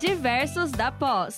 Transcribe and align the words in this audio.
Diversos 0.00 0.70
da 0.70 0.90
Pós. 0.90 1.36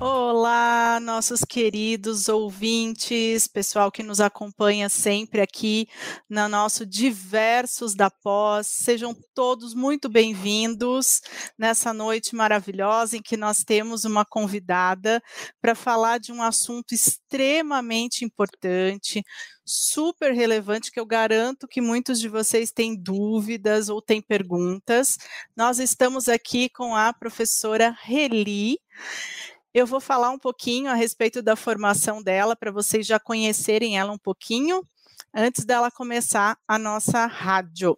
Olá, 0.00 1.00
nossos 1.00 1.40
queridos 1.40 2.28
ouvintes, 2.28 3.48
pessoal 3.48 3.90
que 3.90 4.04
nos 4.04 4.20
acompanha 4.20 4.88
sempre 4.88 5.40
aqui 5.40 5.88
na 6.30 6.48
nosso 6.48 6.86
Diversos 6.86 7.96
da 7.96 8.08
Pós. 8.08 8.68
Sejam 8.68 9.12
todos 9.34 9.74
muito 9.74 10.08
bem-vindos 10.08 11.20
nessa 11.58 11.92
noite 11.92 12.36
maravilhosa 12.36 13.16
em 13.16 13.22
que 13.22 13.36
nós 13.36 13.64
temos 13.64 14.04
uma 14.04 14.24
convidada 14.24 15.20
para 15.60 15.74
falar 15.74 16.18
de 16.18 16.30
um 16.30 16.44
assunto 16.44 16.94
extremamente 16.94 18.24
importante, 18.24 19.24
super 19.64 20.32
relevante 20.32 20.92
que 20.92 21.00
eu 21.00 21.06
garanto 21.06 21.66
que 21.66 21.80
muitos 21.80 22.20
de 22.20 22.28
vocês 22.28 22.70
têm 22.70 22.94
dúvidas 22.94 23.88
ou 23.88 24.00
têm 24.00 24.22
perguntas. 24.22 25.18
Nós 25.56 25.80
estamos 25.80 26.28
aqui 26.28 26.68
com 26.68 26.94
a 26.94 27.12
professora 27.12 27.92
Reli. 28.00 28.78
Eu 29.74 29.86
vou 29.86 30.00
falar 30.00 30.30
um 30.30 30.38
pouquinho 30.38 30.90
a 30.90 30.94
respeito 30.94 31.42
da 31.42 31.54
formação 31.54 32.22
dela, 32.22 32.56
para 32.56 32.70
vocês 32.70 33.06
já 33.06 33.20
conhecerem 33.20 33.98
ela 33.98 34.12
um 34.12 34.18
pouquinho, 34.18 34.82
antes 35.34 35.64
dela 35.64 35.90
começar 35.90 36.56
a 36.66 36.78
nossa 36.78 37.26
rádio. 37.26 37.96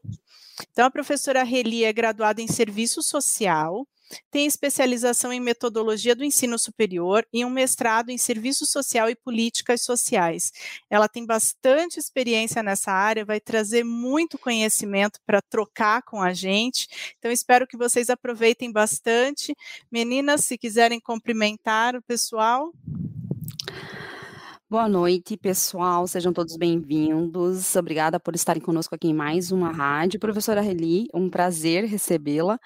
Então, 0.71 0.87
a 0.87 0.91
professora 0.91 1.43
Reli 1.43 1.85
é 1.85 1.93
graduada 1.93 2.43
em 2.43 2.49
Serviço 2.49 3.03
Social, 3.03 3.87
tem 4.31 4.47
especialização 4.47 5.33
em 5.33 5.41
metodologia 5.41 6.17
do 6.17 6.25
ensino 6.25 6.59
superior 6.59 7.27
e 7.33 7.45
um 7.45 7.51
mestrado 7.51 8.11
em 8.11 8.19
serviço 8.19 8.67
social 8.67 9.09
e 9.09 9.15
políticas 9.15 9.83
sociais. 9.83 10.53
Ela 10.89 11.09
tem 11.09 11.25
bastante 11.25 11.99
experiência 11.99 12.63
nessa 12.63 12.91
área, 12.91 13.25
vai 13.25 13.41
trazer 13.41 13.85
muito 13.85 14.39
conhecimento 14.39 15.21
para 15.25 15.41
trocar 15.41 16.03
com 16.03 16.21
a 16.21 16.33
gente. 16.33 16.89
Então, 17.19 17.31
espero 17.31 17.67
que 17.67 17.77
vocês 17.77 18.11
aproveitem 18.11 18.73
bastante. 18.73 19.55
Meninas, 19.91 20.45
se 20.45 20.59
quiserem 20.59 20.99
cumprimentar 20.99 21.95
o 21.95 22.03
pessoal. 22.03 22.73
Boa 24.71 24.89
noite, 24.89 25.37
pessoal. 25.37 26.07
Sejam 26.07 26.33
todos 26.33 26.57
bem-vindos. 26.57 27.75
Obrigada 27.75 28.21
por 28.21 28.37
estarem 28.37 28.63
conosco 28.63 28.95
aqui 28.95 29.09
em 29.09 29.13
mais 29.13 29.51
uma 29.51 29.73
rádio. 29.73 30.21
Professora 30.21 30.61
Reli, 30.61 31.09
um 31.13 31.29
prazer 31.29 31.87
recebê-la 31.87 32.57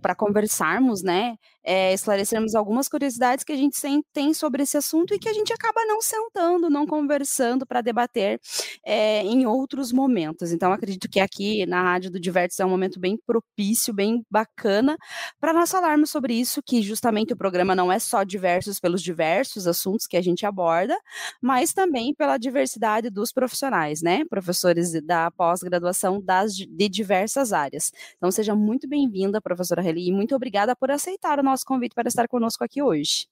para 0.00 0.14
conversarmos, 0.14 1.02
né, 1.02 1.36
é, 1.62 1.92
esclarecermos 1.92 2.54
algumas 2.54 2.88
curiosidades 2.88 3.44
que 3.44 3.52
a 3.52 3.56
gente 3.56 3.78
tem 4.10 4.32
sobre 4.32 4.62
esse 4.62 4.78
assunto 4.78 5.12
e 5.12 5.18
que 5.18 5.28
a 5.28 5.34
gente 5.34 5.52
acaba 5.52 5.84
não 5.84 6.00
sentando, 6.00 6.70
não 6.70 6.86
conversando 6.86 7.66
para 7.66 7.82
debater 7.82 8.40
é, 8.82 9.20
em 9.22 9.44
outros 9.44 9.92
momentos. 9.92 10.50
Então, 10.50 10.72
acredito 10.72 11.10
que 11.10 11.20
aqui 11.20 11.66
na 11.66 11.82
Rádio 11.82 12.10
do 12.10 12.18
Diversos 12.18 12.58
é 12.58 12.64
um 12.64 12.70
momento 12.70 12.98
bem 12.98 13.18
propício, 13.26 13.92
bem 13.92 14.24
bacana, 14.30 14.96
para 15.38 15.52
nós 15.52 15.70
falarmos 15.70 16.08
sobre 16.08 16.32
isso, 16.32 16.62
que 16.64 16.80
justamente 16.80 17.34
o 17.34 17.36
programa 17.36 17.74
não 17.74 17.92
é 17.92 17.98
só 17.98 18.24
diversos 18.24 18.80
pelos 18.80 19.02
diversos 19.02 19.66
assuntos 19.66 20.06
que 20.06 20.16
a 20.16 20.22
gente 20.22 20.46
aborda, 20.46 20.98
mas 21.40 21.72
também 21.72 22.14
pela 22.14 22.38
diversidade 22.38 23.10
dos 23.10 23.32
profissionais, 23.32 24.02
né? 24.02 24.24
Professores 24.28 24.92
da 25.04 25.30
pós-graduação 25.30 26.22
de 26.68 26.88
diversas 26.88 27.52
áreas. 27.52 27.92
Então, 28.16 28.30
seja 28.30 28.54
muito 28.54 28.88
bem-vinda, 28.88 29.40
professora 29.40 29.82
Reli, 29.82 30.08
e 30.08 30.12
muito 30.12 30.34
obrigada 30.34 30.74
por 30.76 30.90
aceitar 30.90 31.38
o 31.38 31.42
nosso 31.42 31.64
convite 31.64 31.94
para 31.94 32.08
estar 32.08 32.28
conosco 32.28 32.64
aqui 32.64 32.82
hoje. 32.82 33.26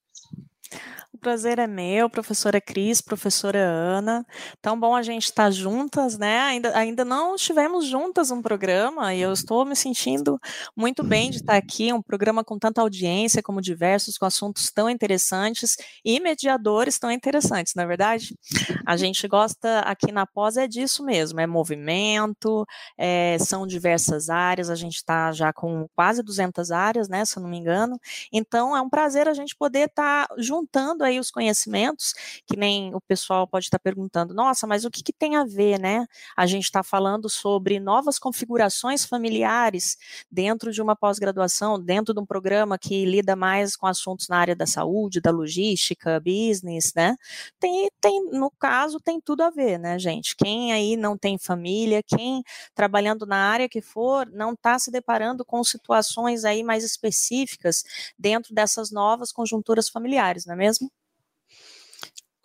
O 1.16 1.18
prazer 1.18 1.58
é 1.58 1.66
meu, 1.66 2.10
professora 2.10 2.60
Cris, 2.60 3.00
professora 3.00 3.58
Ana. 3.58 4.22
Tão 4.60 4.78
bom 4.78 4.94
a 4.94 5.00
gente 5.00 5.24
estar 5.24 5.50
juntas, 5.50 6.18
né? 6.18 6.40
Ainda, 6.40 6.76
ainda 6.76 7.06
não 7.06 7.34
estivemos 7.34 7.86
juntas 7.86 8.30
um 8.30 8.42
programa 8.42 9.14
e 9.14 9.22
eu 9.22 9.32
estou 9.32 9.64
me 9.64 9.74
sentindo 9.74 10.38
muito 10.76 11.02
bem 11.02 11.30
de 11.30 11.38
estar 11.38 11.56
aqui. 11.56 11.90
Um 11.90 12.02
programa 12.02 12.44
com 12.44 12.58
tanta 12.58 12.82
audiência, 12.82 13.42
como 13.42 13.62
diversos, 13.62 14.18
com 14.18 14.26
assuntos 14.26 14.70
tão 14.70 14.90
interessantes 14.90 15.78
e 16.04 16.20
mediadores 16.20 16.98
tão 16.98 17.10
interessantes, 17.10 17.72
não 17.74 17.84
é 17.84 17.86
verdade? 17.86 18.36
A 18.84 18.94
gente 18.98 19.26
gosta 19.26 19.80
aqui 19.80 20.12
na 20.12 20.26
pós 20.26 20.58
é 20.58 20.68
disso 20.68 21.02
mesmo: 21.02 21.40
é 21.40 21.46
movimento, 21.46 22.66
é, 22.98 23.38
são 23.40 23.66
diversas 23.66 24.28
áreas. 24.28 24.68
A 24.68 24.74
gente 24.74 24.96
está 24.96 25.32
já 25.32 25.50
com 25.50 25.88
quase 25.96 26.22
200 26.22 26.70
áreas, 26.70 27.08
né? 27.08 27.24
Se 27.24 27.38
eu 27.38 27.42
não 27.42 27.48
me 27.48 27.56
engano. 27.56 27.98
Então 28.30 28.76
é 28.76 28.82
um 28.82 28.90
prazer 28.90 29.26
a 29.28 29.34
gente 29.34 29.56
poder 29.56 29.88
estar 29.88 30.28
juntando 30.36 31.05
aí 31.06 31.18
os 31.20 31.30
conhecimentos, 31.30 32.12
que 32.46 32.56
nem 32.56 32.94
o 32.94 33.00
pessoal 33.00 33.46
pode 33.46 33.66
estar 33.66 33.78
perguntando, 33.78 34.34
nossa, 34.34 34.66
mas 34.66 34.84
o 34.84 34.90
que, 34.90 35.02
que 35.02 35.12
tem 35.12 35.36
a 35.36 35.44
ver, 35.44 35.78
né? 35.80 36.06
A 36.36 36.46
gente 36.46 36.64
está 36.64 36.82
falando 36.82 37.28
sobre 37.28 37.80
novas 37.80 38.18
configurações 38.18 39.04
familiares 39.04 39.96
dentro 40.30 40.72
de 40.72 40.82
uma 40.82 40.96
pós-graduação, 40.96 41.80
dentro 41.82 42.12
de 42.14 42.20
um 42.20 42.26
programa 42.26 42.78
que 42.78 43.04
lida 43.04 43.34
mais 43.36 43.76
com 43.76 43.86
assuntos 43.86 44.28
na 44.28 44.38
área 44.38 44.54
da 44.56 44.66
saúde, 44.66 45.20
da 45.20 45.30
logística, 45.30 46.20
business, 46.20 46.92
né? 46.94 47.16
Tem, 47.58 47.88
tem, 48.00 48.24
no 48.32 48.50
caso, 48.58 48.98
tem 49.00 49.20
tudo 49.20 49.42
a 49.42 49.50
ver, 49.50 49.78
né, 49.78 49.98
gente? 49.98 50.34
Quem 50.36 50.72
aí 50.72 50.96
não 50.96 51.16
tem 51.16 51.38
família, 51.38 52.02
quem 52.02 52.42
trabalhando 52.74 53.26
na 53.26 53.36
área 53.36 53.68
que 53.68 53.80
for, 53.80 54.26
não 54.30 54.52
está 54.52 54.78
se 54.78 54.90
deparando 54.90 55.44
com 55.44 55.62
situações 55.64 56.44
aí 56.44 56.62
mais 56.62 56.84
específicas 56.84 57.84
dentro 58.18 58.54
dessas 58.54 58.90
novas 58.90 59.32
conjunturas 59.32 59.88
familiares, 59.88 60.46
não 60.46 60.54
é 60.54 60.56
mesmo? 60.56 60.90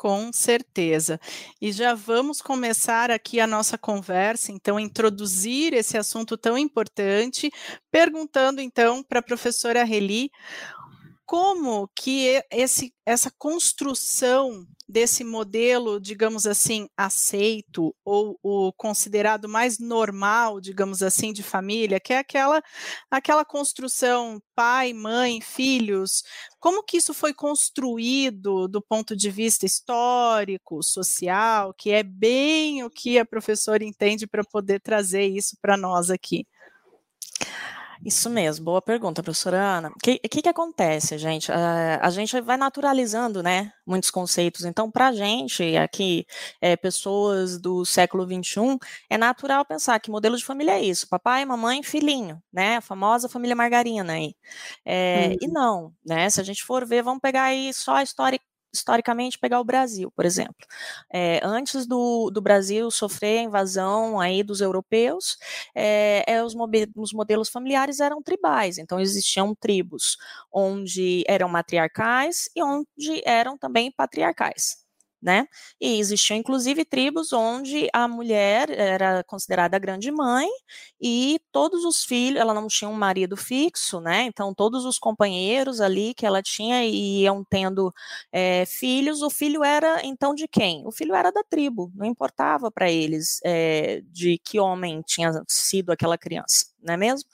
Com 0.01 0.33
certeza. 0.33 1.19
E 1.61 1.71
já 1.71 1.93
vamos 1.93 2.41
começar 2.41 3.11
aqui 3.11 3.39
a 3.39 3.45
nossa 3.45 3.77
conversa, 3.77 4.51
então, 4.51 4.79
introduzir 4.79 5.75
esse 5.75 5.95
assunto 5.95 6.35
tão 6.35 6.57
importante, 6.57 7.51
perguntando 7.91 8.61
então 8.61 9.03
para 9.03 9.19
a 9.19 9.21
professora 9.21 9.83
Reli 9.83 10.31
como 11.31 11.89
que 11.95 12.43
esse, 12.51 12.93
essa 13.05 13.31
construção 13.37 14.67
desse 14.85 15.23
modelo, 15.23 15.97
digamos 15.97 16.45
assim, 16.45 16.89
aceito 16.97 17.95
ou 18.03 18.37
o 18.43 18.73
considerado 18.73 19.47
mais 19.47 19.79
normal, 19.79 20.59
digamos 20.59 21.01
assim, 21.01 21.31
de 21.31 21.41
família, 21.41 22.01
que 22.01 22.11
é 22.11 22.17
aquela 22.17 22.61
aquela 23.09 23.45
construção 23.45 24.41
pai, 24.53 24.91
mãe, 24.91 25.39
filhos, 25.39 26.21
como 26.59 26.83
que 26.83 26.97
isso 26.97 27.13
foi 27.13 27.33
construído 27.33 28.67
do 28.67 28.81
ponto 28.81 29.15
de 29.15 29.31
vista 29.31 29.65
histórico, 29.65 30.83
social, 30.83 31.73
que 31.73 31.91
é 31.91 32.03
bem 32.03 32.83
o 32.83 32.89
que 32.89 33.17
a 33.17 33.25
professora 33.25 33.85
entende 33.85 34.27
para 34.27 34.43
poder 34.43 34.81
trazer 34.81 35.27
isso 35.27 35.55
para 35.61 35.77
nós 35.77 36.09
aqui. 36.09 36.45
Isso 38.03 38.31
mesmo, 38.31 38.65
boa 38.65 38.81
pergunta, 38.81 39.21
professora 39.21 39.57
Ana. 39.61 39.89
O 39.89 39.99
que, 40.01 40.17
que, 40.17 40.41
que, 40.41 40.49
acontece, 40.49 41.19
gente? 41.19 41.51
Uh, 41.51 41.99
a 42.01 42.09
gente 42.09 42.41
vai 42.41 42.57
naturalizando, 42.57 43.43
né, 43.43 43.71
muitos 43.85 44.09
conceitos. 44.09 44.65
Então, 44.65 44.89
para 44.89 45.09
a 45.09 45.11
gente, 45.11 45.77
aqui, 45.77 46.25
é, 46.59 46.75
pessoas 46.75 47.59
do 47.59 47.85
século 47.85 48.25
XXI, 48.25 48.79
é 49.07 49.17
natural 49.19 49.63
pensar 49.63 49.99
que 49.99 50.09
modelo 50.09 50.35
de 50.35 50.43
família 50.43 50.71
é 50.71 50.81
isso: 50.81 51.07
papai, 51.07 51.45
mamãe, 51.45 51.83
filhinho, 51.83 52.41
né? 52.51 52.77
A 52.77 52.81
famosa 52.81 53.29
família 53.29 53.55
margarina 53.55 54.13
aí. 54.13 54.33
É, 54.83 55.29
uhum. 55.29 55.37
E 55.41 55.47
não, 55.47 55.93
né? 56.03 56.27
Se 56.29 56.41
a 56.41 56.43
gente 56.43 56.63
for 56.63 56.85
ver, 56.87 57.03
vamos 57.03 57.21
pegar 57.21 57.43
aí 57.43 57.71
só 57.71 57.97
a 57.97 58.03
história 58.03 58.39
historicamente 58.73 59.37
pegar 59.39 59.59
o 59.59 59.63
Brasil, 59.63 60.11
por 60.11 60.25
exemplo. 60.25 60.65
É, 61.11 61.39
antes 61.43 61.85
do, 61.85 62.29
do, 62.29 62.41
Brasil 62.41 62.89
sofrer 62.91 63.39
a 63.39 63.43
invasão 63.43 64.19
aí 64.19 64.43
dos 64.43 64.61
europeus, 64.61 65.37
é, 65.75 66.23
é, 66.27 66.43
os, 66.43 66.55
os, 66.95 67.13
modelos 67.13 67.49
familiares 67.49 67.99
eram 67.99 68.21
tribais, 68.21 68.77
então 68.77 68.99
existiam 68.99 69.53
tribos 69.55 70.17
onde 70.51 71.23
eram 71.27 71.49
matriarcais 71.49 72.49
e 72.55 72.63
onde 72.63 73.21
eram 73.25 73.57
também 73.57 73.91
patriarcais 73.91 74.80
né? 75.21 75.47
E 75.79 75.99
existiam 75.99 76.37
inclusive 76.37 76.83
tribos 76.85 77.31
onde 77.33 77.87
a 77.93 78.07
mulher 78.07 78.69
era 78.69 79.23
considerada 79.23 79.75
a 79.77 79.79
grande 79.79 80.11
mãe 80.11 80.47
e 80.99 81.39
todos 81.51 81.85
os 81.85 82.03
filhos, 82.03 82.39
ela 82.39 82.53
não 82.53 82.67
tinha 82.67 82.89
um 82.89 82.93
marido 82.93 83.37
fixo, 83.37 83.99
né? 83.99 84.23
Então 84.23 84.53
todos 84.53 84.85
os 84.85 84.97
companheiros 84.99 85.81
ali 85.81 86.13
que 86.13 86.25
ela 86.25 86.41
tinha 86.41 86.83
iam 86.85 87.43
tendo 87.49 87.93
é, 88.31 88.65
filhos. 88.65 89.21
O 89.21 89.29
filho 89.29 89.63
era 89.63 90.05
então 90.05 90.33
de 90.33 90.47
quem? 90.47 90.85
O 90.87 90.91
filho 90.91 91.15
era 91.15 91.31
da 91.31 91.43
tribo, 91.43 91.91
não 91.95 92.05
importava 92.05 92.71
para 92.71 92.89
eles 92.91 93.39
é, 93.45 94.01
de 94.07 94.39
que 94.43 94.59
homem 94.59 95.01
tinha 95.05 95.31
sido 95.47 95.91
aquela 95.91 96.17
criança 96.17 96.70
não 96.83 96.93
é 96.93 96.97
mesmo? 96.97 97.29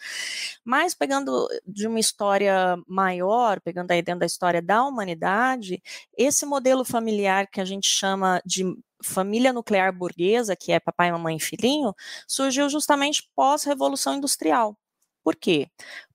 Mas 0.64 0.94
pegando 0.94 1.48
de 1.66 1.88
uma 1.88 2.00
história 2.00 2.78
maior, 2.88 3.60
pegando 3.62 3.92
aí 3.92 4.02
dentro 4.02 4.22
da 4.22 4.26
história 4.26 4.62
da 4.62 4.84
humanidade, 4.84 5.82
esse 6.18 6.46
modelo 6.46 6.84
familiar 6.86 7.48
que 7.48 7.62
a 7.62 7.66
gente 7.66 7.88
chama 7.88 8.42
de 8.46 8.64
família 9.04 9.54
nuclear 9.54 9.94
burguesa, 9.94 10.56
que 10.56 10.72
é 10.72 10.80
papai, 10.80 11.12
mamãe 11.12 11.38
e 11.38 11.40
filhinho, 11.40 11.94
surgiu 12.28 12.70
justamente 12.70 13.30
pós-revolução 13.36 14.16
industrial. 14.16 14.78
Por 15.24 15.36
quê? 15.36 15.68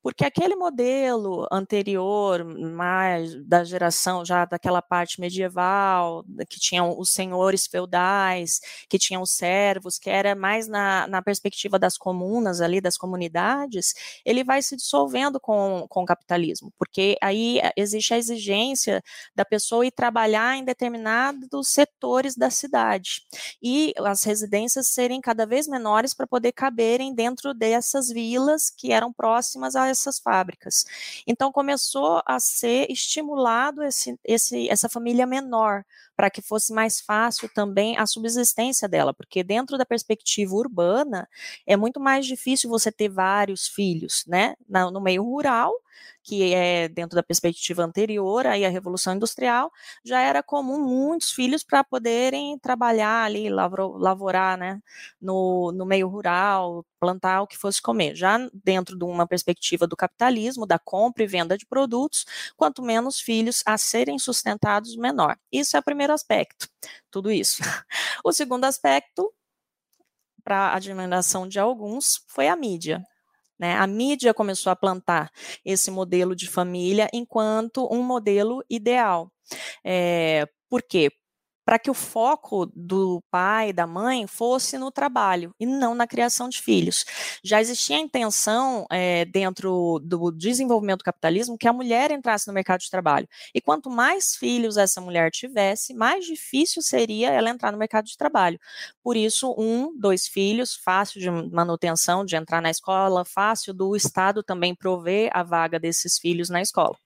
Porque 0.02 0.24
aquele 0.24 0.56
modelo 0.56 1.46
anterior, 1.50 2.44
mais 2.44 3.34
da 3.44 3.62
geração 3.62 4.24
já 4.24 4.44
daquela 4.44 4.82
parte 4.82 5.20
medieval, 5.20 6.24
que 6.48 6.58
tinham 6.58 6.98
os 6.98 7.12
senhores 7.12 7.66
feudais, 7.66 8.60
que 8.88 8.98
tinham 8.98 9.22
os 9.22 9.30
servos, 9.30 9.98
que 9.98 10.10
era 10.10 10.34
mais 10.34 10.66
na, 10.66 11.06
na 11.06 11.22
perspectiva 11.22 11.78
das 11.78 11.96
comunas 11.96 12.60
ali, 12.60 12.80
das 12.80 12.96
comunidades, 12.96 13.94
ele 14.24 14.42
vai 14.42 14.60
se 14.60 14.74
dissolvendo 14.74 15.38
com, 15.38 15.86
com 15.88 16.02
o 16.02 16.06
capitalismo, 16.06 16.72
porque 16.76 17.16
aí 17.22 17.60
existe 17.76 18.12
a 18.12 18.18
exigência 18.18 19.02
da 19.36 19.44
pessoa 19.44 19.86
ir 19.86 19.92
trabalhar 19.92 20.56
em 20.56 20.64
determinados 20.64 21.68
setores 21.68 22.34
da 22.34 22.50
cidade. 22.50 23.22
E 23.62 23.94
as 23.98 24.24
residências 24.24 24.88
serem 24.88 25.20
cada 25.20 25.46
vez 25.46 25.68
menores 25.68 26.12
para 26.12 26.26
poder 26.26 26.52
caberem 26.52 27.14
dentro 27.14 27.54
dessas 27.54 28.08
vilas 28.08 28.68
que 28.68 28.92
eram 28.92 29.12
próximas 29.12 29.76
a 29.76 29.91
essas 29.92 30.18
fábricas. 30.18 30.84
Então 31.26 31.52
começou 31.52 32.22
a 32.26 32.40
ser 32.40 32.90
estimulado 32.90 33.82
esse, 33.82 34.18
esse, 34.24 34.68
essa 34.68 34.88
família 34.88 35.26
menor, 35.26 35.84
para 36.16 36.30
que 36.30 36.42
fosse 36.42 36.72
mais 36.72 37.00
fácil 37.00 37.48
também 37.54 37.96
a 37.98 38.06
subsistência 38.06 38.88
dela, 38.88 39.14
porque 39.14 39.42
dentro 39.42 39.76
da 39.78 39.84
perspectiva 39.86 40.54
urbana 40.54 41.28
é 41.66 41.76
muito 41.76 41.98
mais 42.00 42.26
difícil 42.26 42.68
você 42.70 42.90
ter 42.92 43.08
vários 43.08 43.66
filhos, 43.68 44.24
né? 44.26 44.54
No 44.68 45.00
meio 45.00 45.22
rural, 45.24 45.72
que 46.22 46.54
é 46.54 46.88
dentro 46.88 47.16
da 47.16 47.22
perspectiva 47.22 47.82
anterior 47.82 48.46
aí 48.46 48.64
à 48.64 48.68
Revolução 48.68 49.14
Industrial, 49.14 49.70
já 50.04 50.20
era 50.20 50.42
comum 50.42 50.78
muitos 50.80 51.30
filhos 51.32 51.64
para 51.64 51.82
poderem 51.84 52.58
trabalhar 52.58 53.24
ali, 53.24 53.48
lavorar, 53.50 54.56
né, 54.58 54.80
no, 55.20 55.72
no 55.72 55.84
meio 55.84 56.08
rural, 56.08 56.84
plantar 57.00 57.42
o 57.42 57.46
que 57.46 57.56
fosse 57.58 57.82
comer. 57.82 58.14
Já 58.14 58.38
dentro 58.52 58.96
de 58.96 59.04
uma 59.04 59.26
perspectiva 59.26 59.86
do 59.86 59.96
capitalismo, 59.96 60.66
da 60.66 60.78
compra 60.78 61.24
e 61.24 61.26
venda 61.26 61.58
de 61.58 61.66
produtos, 61.66 62.24
quanto 62.56 62.82
menos 62.82 63.20
filhos 63.20 63.62
a 63.66 63.76
serem 63.76 64.18
sustentados, 64.18 64.96
menor. 64.96 65.36
Isso 65.50 65.76
é 65.76 65.80
o 65.80 65.82
primeiro 66.02 66.12
aspecto, 66.12 66.68
tudo 67.10 67.30
isso. 67.30 67.62
O 68.24 68.32
segundo 68.32 68.64
aspecto, 68.64 69.32
para 70.44 70.68
a 70.68 70.76
admiração 70.76 71.48
de 71.48 71.58
alguns, 71.58 72.24
foi 72.28 72.48
a 72.48 72.54
mídia. 72.54 73.04
Né? 73.58 73.76
A 73.76 73.86
mídia 73.86 74.32
começou 74.32 74.70
a 74.70 74.76
plantar 74.76 75.30
esse 75.64 75.90
modelo 75.90 76.34
de 76.36 76.48
família 76.48 77.08
enquanto 77.12 77.88
um 77.92 78.02
modelo 78.02 78.64
ideal. 78.70 79.30
É, 79.84 80.46
por 80.68 80.82
quê? 80.82 81.10
Para 81.64 81.78
que 81.78 81.90
o 81.90 81.94
foco 81.94 82.66
do 82.74 83.22
pai 83.30 83.70
e 83.70 83.72
da 83.72 83.86
mãe 83.86 84.26
fosse 84.26 84.76
no 84.78 84.90
trabalho 84.90 85.54
e 85.58 85.66
não 85.66 85.94
na 85.94 86.06
criação 86.06 86.48
de 86.48 86.60
filhos. 86.60 87.04
Já 87.44 87.60
existia 87.60 87.96
a 87.96 88.00
intenção 88.00 88.86
é, 88.90 89.24
dentro 89.24 90.00
do 90.02 90.30
desenvolvimento 90.30 90.98
do 90.98 91.04
capitalismo 91.04 91.58
que 91.58 91.68
a 91.68 91.72
mulher 91.72 92.10
entrasse 92.10 92.46
no 92.46 92.52
mercado 92.52 92.80
de 92.80 92.90
trabalho. 92.90 93.28
E 93.54 93.60
quanto 93.60 93.90
mais 93.90 94.34
filhos 94.34 94.76
essa 94.76 95.00
mulher 95.00 95.30
tivesse, 95.30 95.94
mais 95.94 96.24
difícil 96.24 96.82
seria 96.82 97.30
ela 97.30 97.50
entrar 97.50 97.72
no 97.72 97.78
mercado 97.78 98.06
de 98.06 98.16
trabalho. 98.16 98.58
Por 99.02 99.16
isso, 99.16 99.54
um, 99.58 99.96
dois 99.98 100.26
filhos, 100.26 100.74
fácil 100.76 101.20
de 101.20 101.30
manutenção, 101.30 102.24
de 102.24 102.36
entrar 102.36 102.60
na 102.60 102.70
escola, 102.70 103.24
fácil 103.24 103.72
do 103.74 103.94
Estado 103.96 104.42
também 104.42 104.74
prover 104.74 105.30
a 105.32 105.42
vaga 105.42 105.78
desses 105.78 106.18
filhos 106.18 106.48
na 106.48 106.60
escola. 106.60 106.96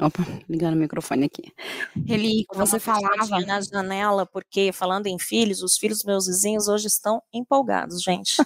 Opa, 0.00 0.22
ligando 0.48 0.74
o 0.74 0.78
microfone 0.78 1.24
aqui. 1.24 1.52
Eli, 2.06 2.44
você 2.54 2.78
falava 2.78 3.40
na 3.46 3.60
janela, 3.60 4.26
porque 4.26 4.70
falando 4.72 5.06
em 5.06 5.18
filhos, 5.18 5.62
os 5.62 5.78
filhos 5.78 5.98
dos 5.98 6.04
meus 6.04 6.26
vizinhos 6.26 6.68
hoje 6.68 6.86
estão 6.86 7.22
empolgados, 7.32 8.02
gente. 8.02 8.36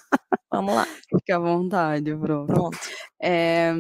Vamos 0.50 0.74
lá. 0.74 0.86
Fique 1.10 1.32
à 1.32 1.38
vontade, 1.38 2.14
Bruno. 2.14 2.46
Pronto. 2.46 2.78
É, 3.20 3.72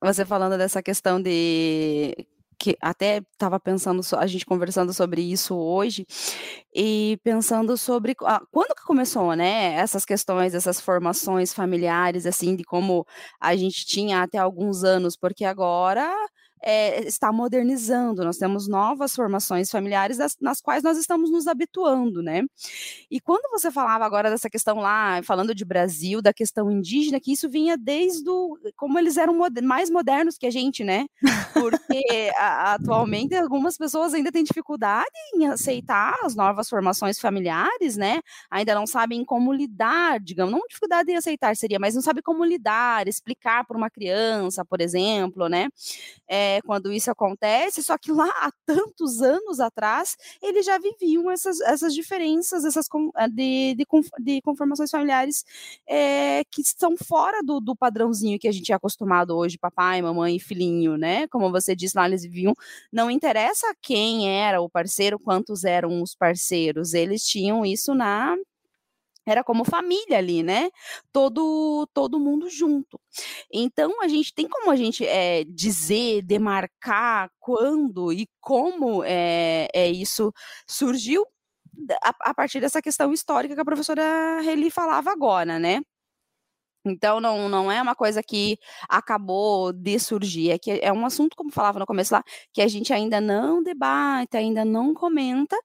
você 0.00 0.24
falando 0.24 0.56
dessa 0.56 0.82
questão 0.82 1.20
de 1.20 2.14
que 2.58 2.76
até 2.80 3.22
estava 3.32 3.60
pensando, 3.60 4.02
a 4.16 4.26
gente 4.26 4.44
conversando 4.44 4.92
sobre 4.92 5.22
isso 5.22 5.54
hoje, 5.56 6.04
e 6.74 7.18
pensando 7.22 7.76
sobre 7.76 8.16
ah, 8.24 8.42
quando 8.50 8.74
que 8.74 8.82
começou, 8.82 9.34
né, 9.34 9.74
essas 9.74 10.04
questões, 10.04 10.54
essas 10.54 10.80
formações 10.80 11.54
familiares, 11.54 12.26
assim, 12.26 12.56
de 12.56 12.64
como 12.64 13.06
a 13.40 13.54
gente 13.54 13.86
tinha 13.86 14.22
até 14.22 14.38
alguns 14.38 14.82
anos, 14.82 15.16
porque 15.16 15.44
agora 15.44 16.12
é, 16.62 17.06
está 17.06 17.32
modernizando, 17.32 18.24
nós 18.24 18.36
temos 18.36 18.68
novas 18.68 19.14
formações 19.14 19.70
familiares 19.70 20.16
das, 20.16 20.36
nas 20.40 20.60
quais 20.60 20.82
nós 20.82 20.98
estamos 20.98 21.30
nos 21.30 21.46
habituando, 21.46 22.22
né? 22.22 22.42
E 23.10 23.20
quando 23.20 23.50
você 23.50 23.70
falava 23.70 24.04
agora 24.04 24.30
dessa 24.30 24.50
questão 24.50 24.78
lá, 24.78 25.22
falando 25.22 25.54
de 25.54 25.64
Brasil, 25.64 26.20
da 26.20 26.32
questão 26.32 26.70
indígena, 26.70 27.20
que 27.20 27.32
isso 27.32 27.48
vinha 27.48 27.76
desde 27.76 28.28
o, 28.28 28.58
como 28.76 28.98
eles 28.98 29.16
eram 29.16 29.34
moder, 29.34 29.62
mais 29.62 29.90
modernos 29.90 30.36
que 30.36 30.46
a 30.46 30.50
gente, 30.50 30.84
né? 30.84 31.06
Porque 31.52 32.30
a, 32.36 32.74
atualmente 32.74 33.34
algumas 33.34 33.76
pessoas 33.76 34.14
ainda 34.14 34.32
têm 34.32 34.44
dificuldade 34.44 35.08
em 35.34 35.46
aceitar 35.46 36.16
as 36.22 36.34
novas 36.34 36.68
formações 36.68 37.18
familiares, 37.18 37.96
né? 37.96 38.20
Ainda 38.50 38.74
não 38.74 38.86
sabem 38.86 39.24
como 39.24 39.52
lidar, 39.52 40.20
digamos, 40.20 40.52
não 40.52 40.60
dificuldade 40.68 41.10
em 41.10 41.16
aceitar 41.16 41.54
seria, 41.56 41.78
mas 41.78 41.94
não 41.94 42.02
sabem 42.02 42.22
como 42.22 42.44
lidar, 42.44 43.06
explicar 43.08 43.64
para 43.64 43.76
uma 43.76 43.90
criança, 43.90 44.64
por 44.64 44.80
exemplo, 44.80 45.48
né? 45.48 45.68
É, 46.26 46.47
é, 46.48 46.62
quando 46.62 46.92
isso 46.92 47.10
acontece, 47.10 47.82
só 47.82 47.98
que 47.98 48.10
lá 48.10 48.28
há 48.28 48.50
tantos 48.66 49.20
anos 49.20 49.60
atrás, 49.60 50.16
eles 50.42 50.64
já 50.64 50.78
viviam 50.78 51.30
essas, 51.30 51.60
essas 51.60 51.94
diferenças, 51.94 52.64
essas 52.64 52.86
eh, 53.16 53.28
de, 53.28 53.74
de, 53.76 53.86
de 54.20 54.42
conformações 54.42 54.90
familiares 54.90 55.44
é, 55.86 56.42
que 56.50 56.62
estão 56.62 56.96
fora 56.96 57.42
do, 57.42 57.60
do 57.60 57.76
padrãozinho 57.76 58.38
que 58.38 58.48
a 58.48 58.52
gente 58.52 58.72
é 58.72 58.74
acostumado 58.74 59.36
hoje, 59.36 59.58
papai, 59.58 60.00
mamãe 60.02 60.36
e 60.36 60.40
filhinho, 60.40 60.96
né? 60.96 61.26
Como 61.28 61.50
você 61.50 61.74
disse 61.76 61.96
lá, 61.96 62.06
eles 62.06 62.22
viviam, 62.22 62.54
não 62.92 63.10
interessa 63.10 63.66
quem 63.82 64.28
era 64.42 64.60
o 64.60 64.70
parceiro, 64.70 65.18
quantos 65.18 65.64
eram 65.64 66.02
os 66.02 66.14
parceiros, 66.14 66.94
eles 66.94 67.24
tinham 67.24 67.64
isso 67.64 67.94
na 67.94 68.36
era 69.30 69.44
como 69.44 69.64
família 69.64 70.18
ali, 70.18 70.42
né? 70.42 70.70
Todo 71.12 71.86
todo 71.92 72.20
mundo 72.20 72.48
junto. 72.48 73.00
Então 73.52 74.02
a 74.02 74.08
gente 74.08 74.34
tem 74.34 74.48
como 74.48 74.70
a 74.70 74.76
gente 74.76 75.06
é, 75.06 75.44
dizer, 75.44 76.22
demarcar 76.22 77.30
quando 77.38 78.12
e 78.12 78.28
como 78.40 79.02
é, 79.04 79.68
é 79.74 79.88
isso 79.88 80.32
surgiu 80.66 81.24
a, 82.02 82.30
a, 82.30 82.34
partir 82.34 82.60
dessa 82.60 82.82
questão 82.82 83.12
histórica 83.12 83.54
que 83.54 83.60
a 83.60 83.64
professora 83.64 84.40
Reli 84.40 84.70
falava 84.70 85.10
agora, 85.10 85.58
né? 85.58 85.80
Então, 86.84 87.20
não, 87.20 87.48
não 87.48 87.70
é 87.70 87.82
uma 87.82 87.94
coisa 87.94 88.22
que 88.22 88.58
acabou 88.88 89.72
de 89.72 89.98
surgir, 89.98 90.50
é 90.50 90.58
que 90.58 90.70
é 90.82 90.92
um 90.92 91.04
assunto, 91.04 91.36
como 91.36 91.52
falava 91.52 91.78
no 91.78 91.86
começo 91.86 92.14
lá, 92.14 92.22
que 92.52 92.62
a 92.62 92.68
gente 92.68 92.92
ainda 92.92 93.20
não 93.20 93.62
debate, 93.62 94.36
ainda 94.36 94.64
não 94.64 94.94
comenta, 94.94 95.56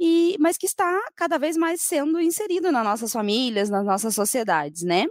e, 0.00 0.36
mas 0.40 0.56
que 0.56 0.66
está 0.66 1.00
cada 1.16 1.38
vez 1.38 1.56
mais 1.56 1.82
sendo 1.82 2.20
inserido 2.20 2.72
nas 2.72 2.84
nossas 2.84 3.12
famílias, 3.12 3.70
nas 3.70 3.84
nossas 3.84 4.14
sociedades, 4.14 4.82
né? 4.82 5.06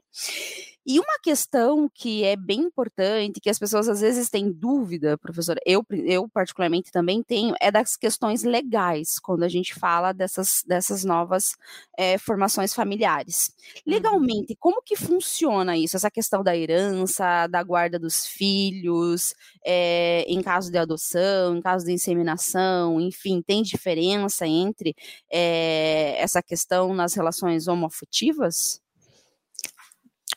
E 0.86 1.00
uma 1.00 1.20
questão 1.22 1.88
que 1.94 2.24
é 2.24 2.36
bem 2.36 2.62
importante, 2.62 3.40
que 3.40 3.50
as 3.50 3.60
pessoas 3.60 3.88
às 3.88 4.02
vezes 4.02 4.30
têm 4.30 4.52
dúvida, 4.52 5.16
professora, 5.18 5.60
eu, 5.64 5.86
eu 5.92 6.28
particularmente 6.28 6.92
também 6.92 7.22
tenho, 7.22 7.54
é 7.62 7.70
das 7.72 7.96
questões 7.96 8.44
legais, 8.44 9.20
quando 9.20 9.44
a 9.44 9.48
gente 9.48 9.76
fala 9.76 10.12
dessas, 10.12 10.64
dessas 10.66 11.04
novas 11.04 11.56
é, 11.96 12.18
formações 12.18 12.74
familiares. 12.74 13.54
Uhum. 13.86 13.94
Legalmente, 13.94 14.56
como 14.60 14.82
que 14.82 14.96
funciona 14.96 15.78
isso? 15.78 15.96
Essa 15.96 16.10
questão 16.10 16.42
da 16.44 16.58
herança, 16.58 17.46
da 17.48 17.62
guarda 17.62 18.00
dos 18.00 18.26
filhos, 18.26 19.36
é, 19.64 20.26
em 20.28 20.42
caso 20.42 20.72
de 20.72 20.80
adoção, 20.80 21.58
em 21.58 21.62
caso 21.62 21.86
de 21.86 21.92
inseminação, 21.92 23.00
enfim, 23.00 23.42
tem 23.42 23.62
diferença 23.62 24.48
entre 24.48 24.96
é, 25.32 26.16
essa 26.20 26.42
questão 26.42 26.94
nas 26.94 27.14
relações 27.14 27.68
homoafetivas? 27.68 28.81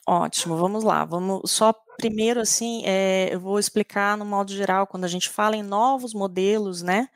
Ótimo, 0.07 0.57
vamos 0.57 0.85
lá. 0.85 1.05
Vamos 1.05 1.51
só 1.51 1.73
primeiro 1.97 2.41
assim, 2.41 2.83
é, 2.85 3.33
eu 3.33 3.41
vou 3.41 3.59
explicar 3.59 4.17
no 4.19 4.25
modo 4.25 4.53
geral 4.53 4.87
quando 4.87 5.05
a 5.05 5.09
gente 5.09 5.31
fala 5.31 5.57
em 5.57 5.63
novos 5.63 6.13
modelos, 6.13 6.83
né, 6.83 7.09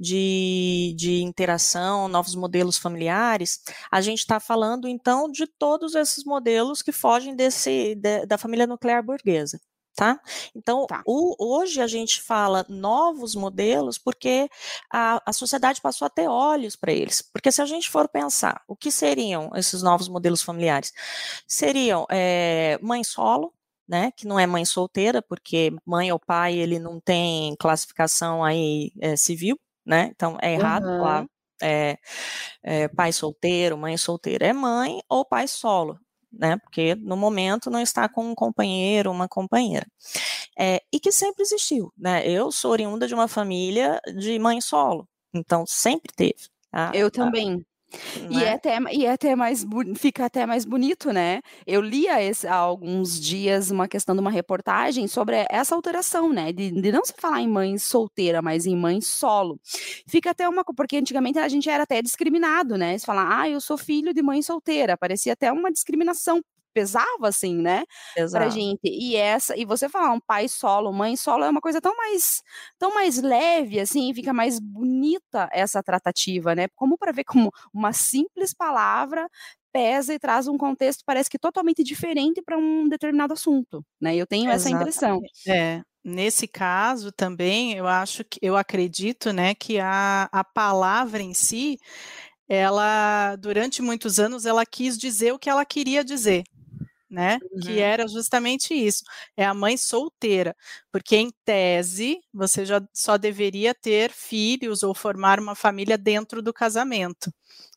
de, 0.00 0.94
de 0.96 1.22
interação, 1.22 2.08
novos 2.08 2.34
modelos 2.34 2.78
familiares, 2.78 3.60
a 3.90 4.00
gente 4.00 4.20
está 4.20 4.40
falando 4.40 4.88
então 4.88 5.30
de 5.30 5.46
todos 5.46 5.94
esses 5.94 6.24
modelos 6.24 6.82
que 6.82 6.92
fogem 6.92 7.36
desse 7.36 7.94
de, 7.94 8.26
da 8.26 8.38
família 8.38 8.66
nuclear 8.66 9.02
burguesa 9.04 9.60
tá? 9.94 10.20
Então, 10.54 10.86
tá. 10.86 11.02
O, 11.06 11.36
hoje 11.38 11.80
a 11.80 11.86
gente 11.86 12.22
fala 12.22 12.64
novos 12.68 13.34
modelos 13.34 13.98
porque 13.98 14.48
a, 14.90 15.22
a 15.26 15.32
sociedade 15.32 15.80
passou 15.80 16.06
a 16.06 16.10
ter 16.10 16.28
olhos 16.28 16.76
para 16.76 16.92
eles. 16.92 17.22
Porque 17.22 17.52
se 17.52 17.60
a 17.60 17.66
gente 17.66 17.90
for 17.90 18.08
pensar, 18.08 18.62
o 18.66 18.76
que 18.76 18.90
seriam 18.90 19.50
esses 19.54 19.82
novos 19.82 20.08
modelos 20.08 20.42
familiares? 20.42 20.92
Seriam 21.46 22.06
é, 22.10 22.78
mãe 22.82 23.04
solo, 23.04 23.52
né, 23.86 24.10
que 24.16 24.26
não 24.26 24.38
é 24.38 24.46
mãe 24.46 24.64
solteira, 24.64 25.20
porque 25.20 25.72
mãe 25.84 26.10
ou 26.12 26.18
pai 26.18 26.56
ele 26.56 26.78
não 26.78 27.00
tem 27.00 27.54
classificação 27.56 28.42
aí 28.42 28.92
é, 29.00 29.16
civil, 29.16 29.58
né? 29.84 30.10
Então 30.14 30.38
é 30.40 30.54
errado 30.54 30.86
uhum. 30.86 31.00
lá 31.02 31.26
é, 31.60 31.98
é, 32.62 32.88
pai 32.88 33.12
solteiro, 33.12 33.76
mãe 33.76 33.96
solteira, 33.96 34.46
é 34.46 34.52
mãe 34.52 35.00
ou 35.08 35.24
pai 35.24 35.46
solo 35.48 35.98
né? 36.32 36.56
Porque 36.58 36.94
no 36.94 37.16
momento 37.16 37.70
não 37.70 37.80
está 37.80 38.08
com 38.08 38.30
um 38.30 38.34
companheiro, 38.34 39.10
uma 39.10 39.28
companheira. 39.28 39.86
É, 40.58 40.82
e 40.92 40.98
que 40.98 41.12
sempre 41.12 41.42
existiu, 41.42 41.92
né? 41.96 42.26
Eu 42.28 42.50
sou 42.50 42.70
oriunda 42.70 43.06
de 43.06 43.14
uma 43.14 43.28
família 43.28 44.00
de 44.16 44.38
mãe 44.38 44.60
solo, 44.60 45.08
então 45.34 45.64
sempre 45.66 46.12
teve. 46.14 46.48
Tá? 46.70 46.90
Eu 46.94 47.10
também. 47.10 47.64
E 48.30 48.42
é? 48.42 48.46
é? 48.46 48.52
até, 48.52 48.78
e 48.92 49.06
até 49.06 49.36
mais 49.36 49.66
fica 49.96 50.26
até 50.26 50.46
mais 50.46 50.64
bonito, 50.64 51.12
né? 51.12 51.40
Eu 51.66 51.80
li 51.80 52.08
há, 52.08 52.22
esse, 52.22 52.46
há, 52.46 52.54
alguns 52.54 53.20
dias 53.20 53.70
uma 53.70 53.88
questão 53.88 54.14
de 54.14 54.20
uma 54.20 54.30
reportagem 54.30 55.06
sobre 55.08 55.46
essa 55.50 55.74
alteração, 55.74 56.32
né? 56.32 56.52
De, 56.52 56.70
de, 56.70 56.92
não 56.92 57.04
se 57.04 57.14
falar 57.16 57.40
em 57.40 57.48
mãe 57.48 57.76
solteira, 57.78 58.40
mas 58.40 58.66
em 58.66 58.76
mãe 58.76 59.00
solo. 59.00 59.60
Fica 60.06 60.30
até 60.30 60.48
uma 60.48 60.62
porque 60.64 60.96
antigamente 60.96 61.38
a 61.38 61.48
gente 61.48 61.68
era 61.68 61.82
até 61.82 62.00
discriminado, 62.00 62.76
né? 62.76 62.96
Se 62.96 63.04
falar, 63.04 63.40
ah, 63.40 63.48
eu 63.48 63.60
sou 63.60 63.76
filho 63.76 64.14
de 64.14 64.22
mãe 64.22 64.40
solteira, 64.42 64.96
parecia 64.96 65.32
até 65.32 65.52
uma 65.52 65.70
discriminação 65.70 66.42
pesava 66.72 67.28
assim, 67.28 67.56
né, 67.56 67.84
Exato. 68.16 68.44
pra 68.44 68.50
gente. 68.50 68.80
E 68.84 69.16
essa, 69.16 69.56
e 69.56 69.64
você 69.64 69.88
falar 69.88 70.12
um 70.12 70.20
pai 70.20 70.48
solo, 70.48 70.92
mãe 70.92 71.16
solo 71.16 71.44
é 71.44 71.50
uma 71.50 71.60
coisa 71.60 71.80
tão 71.80 71.96
mais 71.96 72.42
tão 72.78 72.94
mais 72.94 73.20
leve 73.20 73.80
assim, 73.80 74.12
fica 74.14 74.32
mais 74.32 74.58
bonita 74.58 75.48
essa 75.52 75.82
tratativa, 75.82 76.54
né? 76.54 76.68
Como 76.74 76.96
para 76.98 77.12
ver 77.12 77.24
como 77.24 77.50
uma 77.72 77.92
simples 77.92 78.54
palavra 78.54 79.28
pesa 79.72 80.12
e 80.12 80.18
traz 80.18 80.46
um 80.46 80.58
contexto 80.58 81.02
parece 81.04 81.30
que 81.30 81.38
totalmente 81.38 81.82
diferente 81.82 82.42
para 82.42 82.58
um 82.58 82.88
determinado 82.88 83.32
assunto, 83.32 83.84
né? 84.00 84.14
Eu 84.14 84.26
tenho 84.26 84.50
essa 84.50 84.68
impressão. 84.68 85.20
É, 85.48 85.80
nesse 86.04 86.46
caso 86.46 87.10
também, 87.10 87.72
eu 87.72 87.86
acho 87.86 88.22
que 88.24 88.38
eu 88.42 88.56
acredito, 88.56 89.32
né, 89.32 89.54
que 89.54 89.78
a, 89.80 90.28
a 90.30 90.44
palavra 90.44 91.22
em 91.22 91.32
si, 91.32 91.78
ela 92.48 93.34
durante 93.36 93.80
muitos 93.80 94.18
anos 94.18 94.44
ela 94.44 94.66
quis 94.66 94.98
dizer 94.98 95.32
o 95.32 95.38
que 95.38 95.48
ela 95.48 95.64
queria 95.64 96.04
dizer 96.04 96.44
né? 97.12 97.38
Uhum. 97.52 97.60
Que 97.60 97.80
era 97.80 98.08
justamente 98.08 98.74
isso. 98.74 99.04
É 99.36 99.44
a 99.44 99.52
mãe 99.52 99.76
solteira, 99.76 100.56
porque 100.90 101.16
em 101.16 101.30
tese 101.44 102.18
você 102.32 102.64
já 102.64 102.82
só 102.94 103.18
deveria 103.18 103.74
ter 103.74 104.10
filhos 104.10 104.82
ou 104.82 104.94
formar 104.94 105.38
uma 105.38 105.54
família 105.54 105.98
dentro 105.98 106.42
do 106.42 106.52
casamento. 106.52 107.30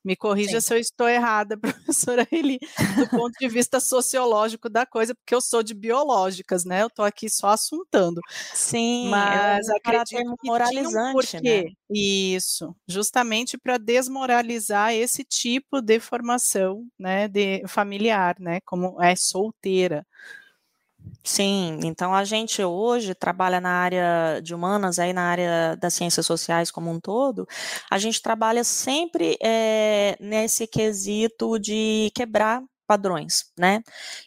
Me 0.05 0.15
corrija 0.15 0.61
Sim. 0.61 0.67
se 0.67 0.73
eu 0.75 0.77
estou 0.77 1.09
errada, 1.09 1.57
professora 2.21 2.27
Eli, 2.31 2.59
do 2.95 3.09
ponto 3.09 3.33
de 3.39 3.47
vista 3.47 3.79
sociológico 3.79 4.69
da 4.69 4.85
coisa, 4.85 5.15
porque 5.15 5.33
eu 5.33 5.41
sou 5.41 5.63
de 5.63 5.73
biológicas, 5.73 6.63
né? 6.63 6.83
Eu 6.83 6.87
estou 6.87 7.03
aqui 7.03 7.27
só 7.27 7.47
assuntando. 7.47 8.21
Sim, 8.53 9.09
mas 9.09 9.67
é 9.67 9.73
um 9.73 9.75
acredito 9.77 10.37
que 10.37 10.47
moralizante, 10.47 11.09
um 11.09 11.13
porquê. 11.13 11.63
Né? 11.63 11.71
Isso, 11.89 12.75
justamente 12.87 13.57
para 13.57 13.79
desmoralizar 13.79 14.93
esse 14.93 15.23
tipo 15.23 15.81
de 15.81 15.99
formação, 15.99 16.85
né, 16.99 17.27
de 17.27 17.63
familiar, 17.67 18.35
né, 18.39 18.59
como 18.63 19.01
é 19.01 19.15
solteira. 19.15 20.05
Sim, 21.23 21.79
então 21.83 22.13
a 22.13 22.23
gente 22.23 22.63
hoje 22.63 23.15
trabalha 23.15 23.59
na 23.59 23.71
área 23.71 24.39
de 24.43 24.53
humanas, 24.53 24.99
aí 24.99 25.11
na 25.11 25.23
área 25.23 25.75
das 25.77 25.93
ciências 25.95 26.25
sociais 26.25 26.69
como 26.69 26.91
um 26.91 26.99
todo, 26.99 27.47
a 27.89 27.97
gente 27.97 28.21
trabalha 28.21 28.63
sempre 28.63 29.35
é, 29.43 30.15
nesse 30.19 30.67
quesito 30.67 31.57
de 31.59 32.11
quebrar 32.13 32.61
padrões, 32.87 33.51
né? 33.57 33.81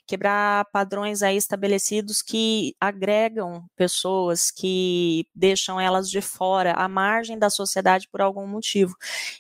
Quebrar 0.07 0.65
padrões 0.73 1.23
aí 1.23 1.37
estabelecidos 1.37 2.21
que 2.23 2.75
agregam 2.81 3.65
pessoas, 3.77 4.51
que 4.51 5.25
deixam 5.35 5.81
elas 5.81 6.11
de 6.11 6.21
fora, 6.21 6.73
à 6.73 6.89
margem 6.89 7.39
da 7.39 7.49
sociedade 7.51 8.09
por 8.11 8.21
algum 8.21 8.47
motivo. 8.47 8.97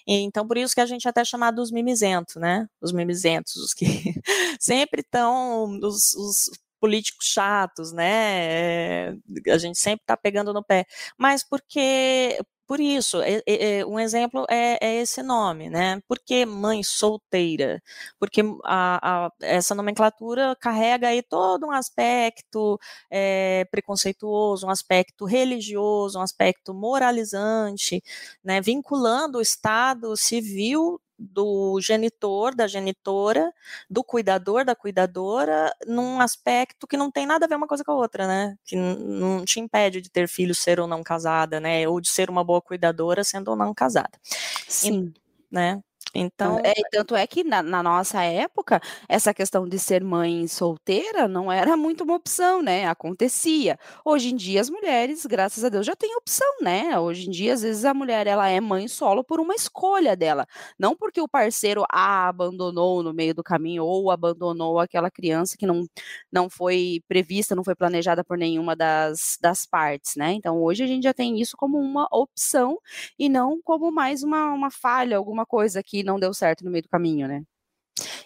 Então, 0.07 0.47
por 0.47 0.57
isso 0.57 0.75
que 0.75 0.81
a 0.81 0.87
gente 0.87 1.07
é 1.07 1.11
até 1.11 1.25
chama 1.25 1.51
dos 1.51 1.71
mimizentos, 1.73 2.37
né? 2.37 2.69
Os 2.81 2.93
mimizentos, 2.93 3.57
os 3.57 3.75
que 3.75 3.85
sempre 4.61 5.01
estão, 5.01 5.65
os, 5.83 6.15
os 6.15 6.51
políticos 6.81 7.27
chatos, 7.27 7.93
né? 7.93 9.11
É, 9.11 9.53
a 9.53 9.59
gente 9.59 9.79
sempre 9.79 10.03
está 10.03 10.17
pegando 10.17 10.53
no 10.53 10.63
pé. 10.65 10.87
Mas 11.17 11.43
porque 11.43 12.39
por 12.69 12.81
isso, 12.81 13.19
um 13.89 13.99
exemplo 13.99 14.45
é, 14.51 14.79
é, 14.83 15.01
esse 15.01 15.23
nome, 15.23 15.71
né? 15.71 16.03
Por 16.07 16.19
que 16.19 16.45
mãe 16.45 16.83
solteira? 16.83 17.83
Porque 18.21 18.43
a, 18.63 19.27
a, 19.27 19.33
essa 19.41 19.75
nomenclatura 19.75 20.55
carrega 20.61 21.09
aí 21.09 21.23
todo 21.23 21.67
um 21.67 21.71
aspecto 21.71 22.79
é, 23.11 23.65
preconceituoso, 23.71 24.67
um 24.67 24.71
aspecto 24.71 25.25
religioso, 25.25 26.19
um 26.19 26.23
aspecto 26.23 26.75
moralizante, 26.75 28.03
né? 28.45 28.61
Vinculando 28.61 29.39
o 29.39 29.43
Estado 29.43 30.15
civil 30.15 31.01
do 31.19 31.81
genitor, 31.81 32.55
da 32.55 32.67
genitora, 32.67 33.53
do 33.91 34.05
cuidador, 34.05 34.65
da 34.65 34.75
cuidadora, 34.77 35.75
num 35.87 36.21
aspecto 36.21 36.87
que 36.87 36.97
não 36.97 37.11
tem 37.11 37.27
nada 37.27 37.45
a 37.45 37.49
ver 37.49 37.57
uma 37.57 37.67
coisa 37.67 37.85
com 37.85 37.93
a 37.93 37.97
outra, 37.97 38.27
né? 38.27 38.57
Que 38.65 38.77
não 38.77 39.45
te 39.45 39.59
impede 39.59 40.01
de 40.01 40.11
ter 40.11 40.29
filho, 40.29 40.55
ser 40.55 40.79
ou 40.79 40.87
não 40.87 41.03
casada, 41.03 41.59
né? 41.59 41.89
Ou 41.89 42.01
de 42.01 42.09
ser 42.09 42.31
uma 42.31 42.45
boa 42.45 42.63
cuidadora, 42.63 43.25
sendo 43.25 43.49
ou 43.49 43.57
não 43.57 43.75
casada. 43.75 44.19
Sim. 44.69 45.13
E, 45.15 45.55
né? 45.55 45.83
Então, 46.15 46.59
é, 46.65 46.73
tanto 46.91 47.15
é 47.15 47.27
que 47.27 47.45
na, 47.45 47.63
na, 47.63 47.83
nossa 47.83 48.23
época, 48.23 48.81
essa 49.09 49.35
questão 49.35 49.69
de 49.69 49.79
ser 49.79 50.03
mãe 50.03 50.47
solteira 50.49 51.29
não 51.29 51.53
era 51.53 51.77
muito 51.77 52.03
uma 52.05 52.15
opção, 52.15 52.63
né? 52.63 52.87
Acontecia. 52.87 53.79
Hoje 54.05 54.31
em 54.31 54.37
dia, 54.37 54.61
as 54.61 54.71
mulheres, 54.71 55.27
graças 55.27 55.63
a 55.65 55.69
Deus, 55.69 55.85
já 55.85 55.95
têm 55.95 56.17
opção, 56.17 56.49
né? 56.63 56.99
Hoje 56.99 57.29
em 57.29 57.31
dia, 57.31 57.53
às 57.53 57.63
vezes, 57.63 57.85
a 57.85 57.93
mulher 57.93 58.27
ela 58.27 58.49
é 58.49 58.61
mãe 58.61 58.89
solo 58.89 59.23
por 59.23 59.39
uma 59.39 59.55
escolha 59.55 60.17
dela. 60.17 60.47
Não 60.79 60.97
porque 60.97 61.21
o 61.21 61.29
parceiro 61.29 61.85
a 61.91 62.29
abandonou 62.29 63.03
no 63.03 63.13
meio 63.13 63.35
do 63.35 63.43
caminho 63.43 63.85
ou 63.85 64.11
abandonou 64.11 64.79
aquela 64.81 65.11
criança 65.11 65.57
que 65.59 65.67
não, 65.67 65.87
não 66.33 66.49
foi 66.49 67.03
prevista, 67.07 67.55
não 67.55 67.65
foi 67.65 67.75
planejada 67.75 68.25
por 68.25 68.39
nenhuma 68.39 68.75
das, 68.75 69.37
das 69.41 69.67
partes, 69.67 70.17
né? 70.17 70.33
Então, 70.33 70.63
hoje 70.63 70.83
a 70.83 70.87
gente 70.87 71.05
já 71.05 71.13
tem 71.15 71.41
isso 71.41 71.57
como 71.57 71.79
uma 71.79 72.09
opção 72.11 72.79
e 73.19 73.29
não 73.29 73.61
como 73.63 73.91
mais 73.93 74.23
uma, 74.23 74.53
uma 74.53 74.71
falha, 74.71 75.17
alguma 75.17 75.45
coisa 75.45 75.83
que 75.83 75.98
não 76.03 76.19
deu 76.19 76.33
certo 76.35 76.65
no 76.65 76.71
meio 76.71 76.83
do 76.83 76.89
caminho, 76.89 77.29
né? 77.29 77.43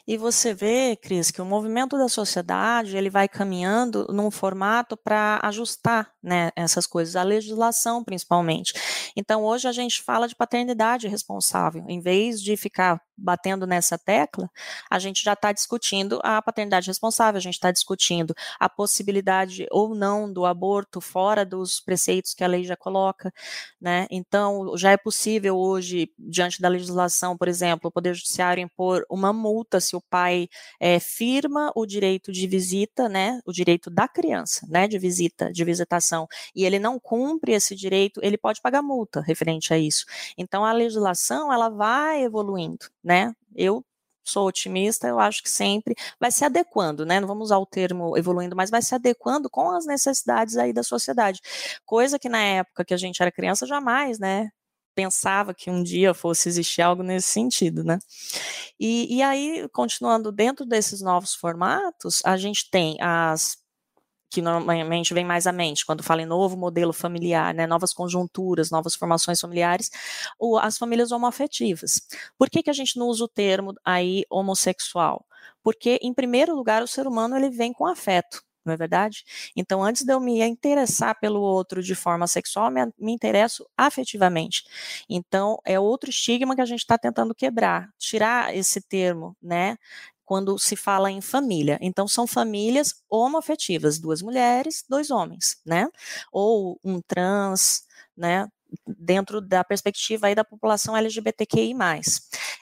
E 0.07 0.17
você 0.17 0.53
vê, 0.53 0.97
Cris, 0.97 1.31
que 1.31 1.41
o 1.41 1.45
movimento 1.45 1.97
da 1.97 2.09
sociedade 2.09 2.97
ele 2.97 3.09
vai 3.09 3.29
caminhando 3.29 4.07
num 4.11 4.31
formato 4.31 4.97
para 4.97 5.39
ajustar 5.45 6.13
né, 6.23 6.51
essas 6.57 6.87
coisas, 6.87 7.15
a 7.15 7.23
legislação 7.23 8.03
principalmente. 8.03 8.73
Então, 9.17 9.45
hoje 9.45 9.69
a 9.69 9.73
gente 9.73 10.03
fala 10.03 10.29
de 10.29 10.35
paternidade 10.35 11.09
responsável. 11.09 11.85
Em 11.89 12.01
vez 12.01 12.41
de 12.41 12.57
ficar 12.57 13.01
batendo 13.17 13.67
nessa 13.67 13.97
tecla, 13.99 14.51
a 14.91 14.99
gente 14.99 15.23
já 15.23 15.35
está 15.35 15.53
discutindo 15.53 16.19
a 16.23 16.41
paternidade 16.43 16.89
responsável, 16.89 17.39
a 17.39 17.43
gente 17.43 17.55
está 17.55 17.71
discutindo 17.71 18.35
a 18.59 18.69
possibilidade 18.69 19.67
ou 19.71 19.95
não 19.95 20.33
do 20.33 20.45
aborto 20.45 21.01
fora 21.01 21.45
dos 21.45 21.81
preceitos 21.81 22.35
que 22.35 22.43
a 22.43 22.47
lei 22.47 22.65
já 22.65 22.77
coloca, 22.77 23.33
né? 23.81 24.07
Então, 24.11 24.77
já 24.77 24.91
é 24.93 24.97
possível 24.97 25.57
hoje, 25.57 26.09
diante 26.19 26.61
da 26.61 26.69
legislação, 26.69 27.37
por 27.37 27.49
exemplo, 27.49 27.89
o 27.89 27.93
Poder 27.93 28.15
Judiciário 28.15 28.63
impor 28.63 29.05
uma 29.11 29.33
multa 29.33 29.81
se 29.81 29.95
o 29.95 30.01
pai 30.01 30.49
é, 30.81 30.99
firma 30.99 31.71
o 31.77 31.87
direito 31.87 32.33
de 32.33 32.47
visita, 32.47 33.09
né? 33.09 33.41
O 33.47 33.53
direito 33.53 33.91
da 33.91 34.09
criança, 34.09 34.67
né? 34.69 34.89
De 34.89 34.99
visita, 34.99 35.53
de 35.53 35.65
visitação, 35.65 36.27
e 36.55 36.65
ele 36.65 36.79
não 36.79 36.99
cumpre 36.99 37.53
esse 37.53 37.75
direito, 37.77 38.21
ele 38.23 38.39
pode 38.39 38.61
pagar 38.61 38.83
multa 38.83 39.02
referente 39.21 39.73
a 39.73 39.79
isso. 39.79 40.05
Então, 40.37 40.65
a 40.65 40.73
legislação, 40.73 41.53
ela 41.53 41.69
vai 41.69 42.23
evoluindo, 42.23 42.87
né? 43.03 43.35
Eu 43.55 43.85
sou 44.25 44.47
otimista, 44.47 45.09
eu 45.09 45.19
acho 45.19 45.43
que 45.43 45.51
sempre 45.51 45.95
vai 46.19 46.31
se 46.31 46.45
adequando, 46.45 47.05
né? 47.05 47.21
Não 47.21 47.29
vamos 47.29 47.47
usar 47.47 47.59
o 47.59 47.67
termo 47.67 48.17
evoluindo, 48.17 48.57
mas 48.57 48.71
vai 48.71 48.83
se 48.83 48.95
adequando 48.95 49.51
com 49.51 49.71
as 49.71 49.87
necessidades 49.87 50.57
aí 50.57 50.73
da 50.73 50.83
sociedade. 50.83 51.41
Coisa 51.85 52.19
que 52.19 52.29
na 52.29 52.39
época 52.41 52.85
que 52.85 52.95
a 52.95 52.97
gente 52.97 53.21
era 53.21 53.33
criança 53.33 53.67
jamais, 53.67 54.19
né? 54.19 54.51
Pensava 54.95 55.55
que 55.55 55.71
um 55.71 55.83
dia 55.83 56.13
fosse 56.13 56.49
existir 56.49 56.83
algo 56.83 57.03
nesse 57.03 57.29
sentido, 57.29 57.83
né? 57.83 57.99
E, 58.79 59.17
e 59.17 59.23
aí, 59.23 59.69
continuando 59.73 60.31
dentro 60.31 60.67
desses 60.67 61.01
novos 61.01 61.35
formatos, 61.35 62.21
a 62.25 62.37
gente 62.37 62.71
tem 62.71 62.97
as 63.01 63.62
que 64.33 64.41
normalmente 64.41 65.13
vem 65.13 65.25
mais 65.25 65.47
à 65.47 65.53
mente 65.53 65.85
quando 65.85 66.03
fala 66.03 66.23
em 66.23 66.27
novo 66.27 66.57
modelo 66.57 66.93
familiar, 66.93 67.53
né, 67.53 67.67
novas 67.67 67.93
conjunturas, 67.93 68.71
novas 68.71 68.95
formações 68.95 69.39
familiares, 69.39 69.91
ou 70.39 70.59
as 70.59 70.79
famílias 70.79 71.13
homoafetivas. 71.13 72.01
Por 72.39 72.49
que, 72.49 72.63
que 72.63 72.71
a 72.71 72.73
gente 72.73 72.99
não 72.99 73.09
usa 73.09 73.25
o 73.25 73.29
termo 73.29 73.75
aí 73.85 74.25
homossexual? 74.31 75.27
Porque, 75.63 75.99
em 76.03 76.15
primeiro 76.15 76.55
lugar, 76.57 76.83
o 76.83 76.87
ser 76.87 77.07
humano 77.07 77.37
ele 77.37 77.51
vem 77.51 77.75
com 77.75 77.85
afeto, 77.87 78.43
não 78.65 78.73
é 78.73 78.77
verdade? 78.77 79.25
Então, 79.55 79.83
antes 79.83 80.03
de 80.03 80.13
eu 80.13 80.21
me 80.21 80.41
interessar 80.43 81.19
pelo 81.21 81.41
outro 81.41 81.83
de 81.83 81.95
forma 81.95 82.27
sexual, 82.27 82.71
me, 82.71 82.81
me 82.99 83.13
interesso 83.13 83.67
afetivamente. 83.77 84.65
Então, 85.09 85.59
é 85.65 85.79
outro 85.79 86.11
estigma 86.11 86.55
que 86.55 86.63
a 86.63 86.67
gente 86.67 86.81
está 86.81 86.97
tentando 86.97 87.35
quebrar, 87.35 87.91
tirar 87.99 88.57
esse 88.57 88.81
termo, 88.81 89.37
né, 89.43 89.77
quando 90.33 90.59
se 90.59 90.77
fala 90.77 91.11
em 91.11 91.21
família. 91.21 91.79
Então, 91.83 92.09
são 92.09 92.27
famílias 92.27 92.95
homoafetivas, 93.11 93.99
duas 93.99 94.23
mulheres, 94.23 94.83
dois 94.89 95.11
homens, 95.11 95.59
né? 95.67 95.89
Ou 96.33 96.79
um 96.83 97.03
trans, 97.03 97.83
né? 98.17 98.49
Dentro 98.87 99.43
da 99.43 99.63
perspectiva 99.63 100.29
aí 100.29 100.35
da 100.35 100.43
população 100.45 100.97
LGBTQI+. 100.97 101.75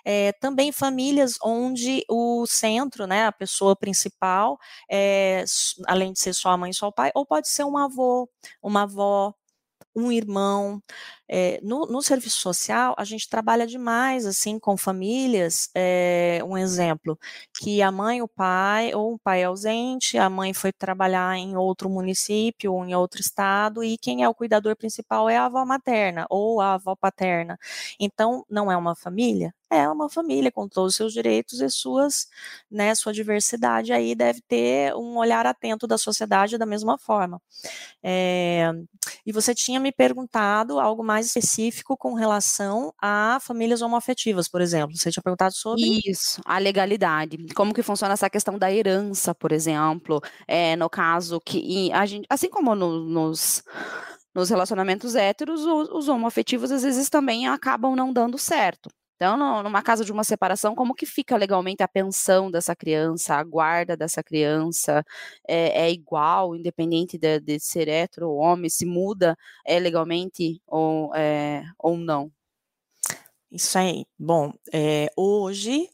é, 0.05 0.33
também 0.33 0.73
famílias 0.73 1.35
onde 1.45 2.05
o 2.09 2.45
centro, 2.49 3.07
né, 3.07 3.27
a 3.27 3.33
pessoa 3.33 3.77
principal, 3.77 4.59
é, 4.91 5.45
além 5.87 6.13
de 6.13 6.19
ser 6.19 6.35
só 6.35 6.51
a 6.51 6.57
mãe 6.57 6.71
e 6.73 6.75
só 6.75 6.89
o 6.89 6.93
pai, 6.93 7.13
ou 7.15 7.25
pode 7.25 7.49
ser 7.49 7.63
um 7.65 7.79
avô, 7.79 8.29
uma 8.63 8.83
avó, 8.83 9.33
um 9.95 10.13
irmão. 10.13 10.83
É, 11.33 11.61
no, 11.63 11.87
no, 11.87 12.03
serviço 12.03 12.41
social, 12.41 12.93
a 12.99 13.05
gente 13.05 13.29
trabalha 13.29 13.65
demais 13.65 14.27
assim 14.27 14.59
com 14.59 14.77
famílias. 14.77 15.71
É, 15.77 16.41
um 16.45 16.59
exemplo, 16.59 17.17
que 17.61 17.81
a 17.81 17.93
mãe, 17.93 18.21
o 18.21 18.27
pai, 18.27 18.93
ou 18.93 19.15
o 19.15 19.19
pai 19.19 19.43
é 19.43 19.45
ausente, 19.45 20.19
a 20.19 20.29
mãe 20.29 20.53
foi 20.53 20.73
trabalhar 20.73 21.37
em 21.37 21.57
outro 21.57 21.89
município 21.89 22.73
ou 22.73 22.85
em 22.85 22.97
outro 22.97 23.21
estado, 23.21 23.85
e 23.85 23.97
quem 23.97 24.25
é 24.25 24.29
o 24.29 24.35
cuidador 24.35 24.75
principal 24.75 25.31
é 25.31 25.37
a 25.37 25.45
avó 25.47 25.65
materna 25.65 26.27
ou 26.29 26.61
a 26.61 26.75
avó 26.75 26.97
paterna. 26.97 27.57
Então, 28.01 28.45
não 28.51 28.71
é 28.73 28.77
uma 28.77 28.97
família? 28.97 29.55
É 29.71 29.89
uma 29.89 30.11
família 30.11 30.51
com 30.51 30.69
todos 30.69 30.95
os 30.95 30.97
seus 30.97 31.13
direitos 31.13 31.61
e 31.61 31.71
suas, 31.71 32.29
né, 32.69 32.93
sua 32.97 33.13
diversidade 33.13 33.93
aí 33.93 34.17
deve 34.17 34.41
ter 34.41 34.93
um 34.97 35.17
olhar 35.17 35.47
atento 35.47 35.87
da 35.87 35.97
sociedade 35.97 36.59
da 36.59 36.67
mesma 36.67 36.99
forma. 36.99 37.41
É, 38.03 38.73
e 39.25 39.33
você 39.33 39.55
tinha 39.55 39.79
me 39.79 39.93
perguntado 39.93 40.81
algo 40.81 41.05
mais 41.21 41.27
específico 41.27 41.97
com 41.97 42.15
relação 42.15 42.93
a 43.01 43.39
famílias 43.41 43.83
homoafetivas, 43.83 44.49
por 44.49 44.61
exemplo. 44.61 44.97
Você 44.97 45.11
tinha 45.11 45.23
perguntado 45.23 45.55
sobre 45.55 46.01
isso, 46.07 46.41
a 46.45 46.59
legalidade. 46.59 47.37
Como 47.55 47.75
que 47.75 47.83
funciona 47.83 48.15
essa 48.15 48.31
questão 48.31 48.59
da 48.59 48.73
herança, 48.73 49.35
por 49.35 49.53
exemplo, 49.53 50.21
é, 50.49 50.75
no 50.77 50.89
caso 50.89 51.41
que 51.41 51.93
a 51.93 52.07
gente, 52.07 52.27
assim 52.29 52.49
como 52.49 52.75
no, 52.75 53.01
nos 53.01 53.63
nos 54.33 54.49
relacionamentos 54.49 55.17
héteros, 55.17 55.65
os, 55.67 55.89
os 55.91 56.09
homoafetivos 56.09 56.71
às 56.71 56.85
vezes 56.85 57.09
também 57.11 57.49
acabam 57.49 57.97
não 57.97 58.13
dando 58.13 58.39
certo. 58.39 58.89
Então, 59.21 59.37
no, 59.37 59.63
numa 59.63 59.83
casa 59.83 60.03
de 60.03 60.11
uma 60.11 60.25
separação, 60.25 60.75
como 60.75 60.95
que 60.95 61.05
fica 61.05 61.37
legalmente 61.37 61.83
a 61.83 61.89
pensão 61.89 62.51
dessa 62.51 62.75
criança, 62.75 63.35
a 63.35 63.45
guarda 63.45 63.95
dessa 63.95 64.23
criança? 64.23 65.05
É, 65.47 65.83
é 65.83 65.91
igual, 65.91 66.57
independente 66.57 67.19
de, 67.19 67.39
de, 67.39 67.61
ser 67.61 67.87
hétero 67.87 68.31
ou 68.31 68.39
homem, 68.39 68.71
se 68.71 68.87
muda 68.87 69.37
é, 69.67 69.79
legalmente 69.79 70.63
ou, 70.67 71.15
é, 71.15 71.63
ou 71.79 71.99
não? 71.99 72.33
Isso 73.53 73.77
aí. 73.79 74.07
Bom, 74.19 74.55
é, 74.73 75.13
hoje 75.15 75.91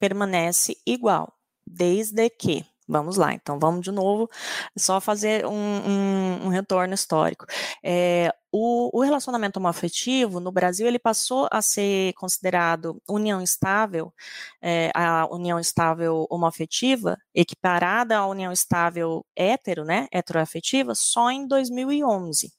permanece 0.00 0.76
igual, 0.84 1.32
desde 1.64 2.28
que 2.28 2.66
Vamos 2.88 3.16
lá, 3.16 3.34
então 3.34 3.58
vamos 3.58 3.82
de 3.82 3.90
novo, 3.90 4.30
só 4.78 5.00
fazer 5.00 5.44
um, 5.44 5.50
um, 5.52 6.46
um 6.46 6.48
retorno 6.48 6.94
histórico. 6.94 7.44
É, 7.82 8.32
o, 8.52 8.96
o, 8.96 9.02
relacionamento 9.02 9.58
homoafetivo 9.58 10.38
no 10.38 10.52
Brasil 10.52 10.86
ele 10.86 10.98
passou 10.98 11.48
a 11.50 11.60
ser 11.60 12.12
considerado 12.14 13.02
união 13.08 13.42
estável, 13.42 14.14
é, 14.62 14.90
a 14.94 15.26
união 15.30 15.58
estável 15.58 16.26
homoafetiva, 16.30 17.18
equiparada 17.34 18.18
à 18.18 18.26
união 18.26 18.52
estável 18.52 19.26
hétero, 19.34 19.84
né, 19.84 20.06
heteroafetiva, 20.12 20.94
só 20.94 21.30
em 21.30 21.46
2011 21.46 22.52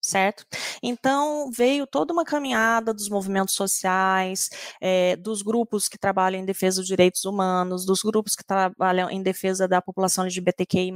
certo? 0.00 0.46
Então, 0.82 1.50
veio 1.50 1.86
toda 1.86 2.12
uma 2.12 2.24
caminhada 2.24 2.94
dos 2.94 3.08
movimentos 3.08 3.54
sociais, 3.54 4.50
é, 4.80 5.16
dos 5.16 5.42
grupos 5.42 5.88
que 5.88 5.98
trabalham 5.98 6.40
em 6.40 6.44
defesa 6.44 6.80
dos 6.80 6.88
direitos 6.88 7.24
humanos, 7.24 7.84
dos 7.84 8.02
grupos 8.02 8.34
que 8.34 8.44
trabalham 8.44 9.10
em 9.10 9.22
defesa 9.22 9.68
da 9.68 9.82
população 9.82 10.24
LGBTQI+, 10.24 10.92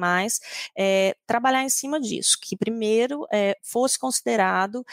é, 0.77 1.17
trabalhar 1.27 1.63
em 1.63 1.69
cima 1.69 2.01
disso, 2.01 2.39
que 2.41 2.57
primeiro 2.57 3.27
é, 3.33 3.57
fosse 3.63 3.99
considerado 3.99 4.85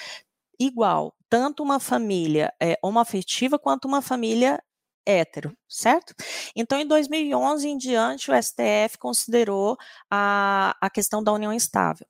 igual, 0.59 1.15
tanto 1.29 1.63
uma 1.63 1.79
família 1.79 2.53
é, 2.61 2.77
homoafetiva 2.83 3.57
quanto 3.57 3.87
uma 3.87 4.01
família 4.01 4.61
hétero, 5.05 5.55
certo? 5.67 6.13
Então, 6.55 6.79
em 6.79 6.85
2011 6.85 7.67
em 7.67 7.77
diante, 7.77 8.29
o 8.31 8.35
STF 8.35 8.97
considerou 8.99 9.77
a, 10.09 10.75
a 10.79 10.89
questão 10.89 11.23
da 11.23 11.31
união 11.33 11.51
estável 11.53 12.05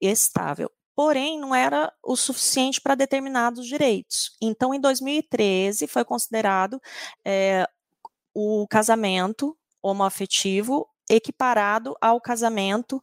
estável 0.00 0.70
porém 0.96 1.38
não 1.38 1.54
era 1.54 1.92
o 2.02 2.16
suficiente 2.16 2.80
para 2.80 2.94
determinados 2.94 3.66
direitos. 3.66 4.34
Então, 4.40 4.72
em 4.72 4.80
2013, 4.80 5.86
foi 5.86 6.04
considerado 6.04 6.80
é, 7.24 7.68
o 8.34 8.66
casamento 8.66 9.56
homoafetivo 9.82 10.88
equiparado 11.08 11.94
ao 12.00 12.20
casamento 12.20 12.98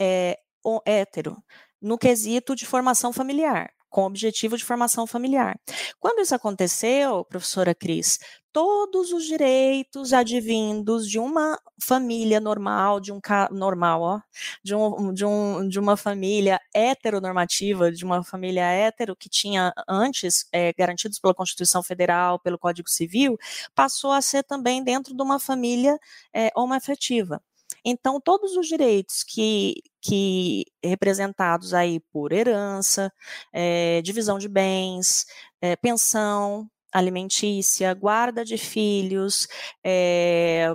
é, 0.00 0.38
hétero, 0.86 1.36
no 1.80 1.98
quesito 1.98 2.56
de 2.56 2.64
formação 2.64 3.12
familiar 3.12 3.73
com 3.94 4.06
objetivo 4.06 4.56
de 4.56 4.64
formação 4.64 5.06
familiar. 5.06 5.56
Quando 6.00 6.20
isso 6.20 6.34
aconteceu, 6.34 7.24
professora 7.26 7.72
Cris, 7.72 8.18
todos 8.52 9.12
os 9.12 9.24
direitos 9.24 10.12
advindos 10.12 11.08
de 11.08 11.20
uma 11.20 11.56
família 11.80 12.40
normal, 12.40 12.98
de 12.98 13.12
um 13.12 13.20
normal, 13.52 14.02
ó, 14.02 14.20
de, 14.64 14.74
um, 14.74 15.12
de, 15.12 15.24
um, 15.24 15.68
de 15.68 15.78
uma 15.78 15.96
família 15.96 16.58
heteronormativa, 16.74 17.92
de 17.92 18.04
uma 18.04 18.24
família 18.24 18.64
hétero 18.64 19.14
que 19.14 19.28
tinha 19.28 19.72
antes 19.88 20.48
é, 20.52 20.72
garantidos 20.72 21.20
pela 21.20 21.32
Constituição 21.32 21.80
Federal, 21.80 22.40
pelo 22.40 22.58
Código 22.58 22.90
Civil, 22.90 23.38
passou 23.76 24.10
a 24.10 24.20
ser 24.20 24.42
também 24.42 24.82
dentro 24.82 25.14
de 25.14 25.22
uma 25.22 25.38
família 25.38 25.96
é, 26.34 26.50
homoafetiva. 26.56 27.40
Então, 27.84 28.20
todos 28.20 28.56
os 28.56 28.66
direitos 28.66 29.22
que, 29.22 29.74
que 30.00 30.64
representados 30.82 31.74
aí 31.74 32.00
por 32.12 32.32
herança, 32.32 33.12
é, 33.52 34.00
divisão 34.02 34.38
de 34.38 34.48
bens, 34.48 35.26
é, 35.60 35.76
pensão 35.76 36.68
alimentícia, 36.92 37.92
guarda 37.92 38.44
de 38.44 38.56
filhos, 38.56 39.48
é, 39.84 40.72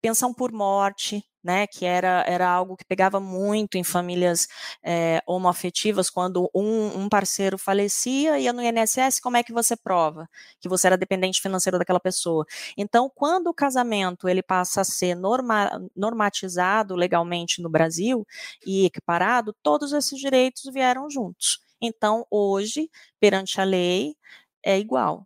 pensão 0.00 0.32
por 0.32 0.52
morte, 0.52 1.22
né, 1.46 1.64
que 1.64 1.86
era, 1.86 2.24
era 2.26 2.48
algo 2.50 2.76
que 2.76 2.84
pegava 2.84 3.20
muito 3.20 3.78
em 3.78 3.84
famílias 3.84 4.48
é, 4.82 5.22
homoafetivas, 5.24 6.10
quando 6.10 6.50
um, 6.52 7.02
um, 7.02 7.08
parceiro 7.08 7.56
falecia, 7.56 8.36
ia 8.36 8.52
no 8.52 8.60
INSS, 8.60 9.20
como 9.20 9.36
é 9.36 9.44
que 9.44 9.52
você 9.52 9.76
prova 9.76 10.28
que 10.60 10.68
você 10.68 10.88
era 10.88 10.96
dependente 10.96 11.40
financeiro 11.40 11.78
daquela 11.78 12.00
pessoa? 12.00 12.44
Então, 12.76 13.08
quando 13.14 13.46
o 13.46 13.54
casamento 13.54 14.28
ele 14.28 14.42
passa 14.42 14.80
a 14.80 14.84
ser 14.84 15.14
norma, 15.14 15.70
normatizado 15.94 16.96
legalmente 16.96 17.62
no 17.62 17.70
Brasil 17.70 18.26
e 18.66 18.84
equiparado, 18.86 19.54
todos 19.62 19.92
esses 19.92 20.18
direitos 20.18 20.64
vieram 20.72 21.08
juntos. 21.08 21.60
Então, 21.80 22.26
hoje, 22.28 22.90
perante 23.20 23.60
a 23.60 23.64
lei, 23.64 24.16
é 24.64 24.76
igual 24.80 25.24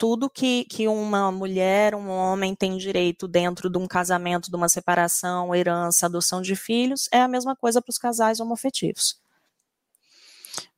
tudo 0.00 0.30
que, 0.30 0.64
que 0.64 0.88
uma 0.88 1.30
mulher, 1.30 1.94
um 1.94 2.08
homem 2.08 2.54
tem 2.54 2.78
direito 2.78 3.28
dentro 3.28 3.68
de 3.68 3.76
um 3.76 3.86
casamento, 3.86 4.50
de 4.50 4.56
uma 4.56 4.66
separação, 4.66 5.54
herança, 5.54 6.06
adoção 6.06 6.40
de 6.40 6.56
filhos, 6.56 7.06
é 7.12 7.20
a 7.20 7.28
mesma 7.28 7.54
coisa 7.54 7.82
para 7.82 7.90
os 7.90 7.98
casais 7.98 8.40
homoafetivos. 8.40 9.20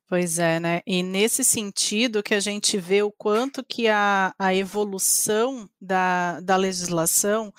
Pois 0.08 0.40
é, 0.40 0.58
né? 0.58 0.80
E 0.84 1.04
nesse 1.04 1.44
sentido 1.44 2.20
que 2.20 2.34
a 2.34 2.40
gente 2.40 2.76
vê 2.78 3.00
o 3.04 3.12
quanto 3.12 3.64
que 3.64 3.86
a, 3.86 4.34
a 4.36 4.52
evolução 4.52 5.70
da, 5.80 6.40
da 6.40 6.56
legislação 6.56 7.54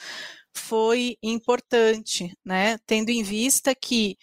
foi 0.53 1.17
importante, 1.23 2.37
né? 2.43 2.77
Tendo 2.85 3.09
em 3.09 3.23
vista 3.23 3.73
que 3.73 4.17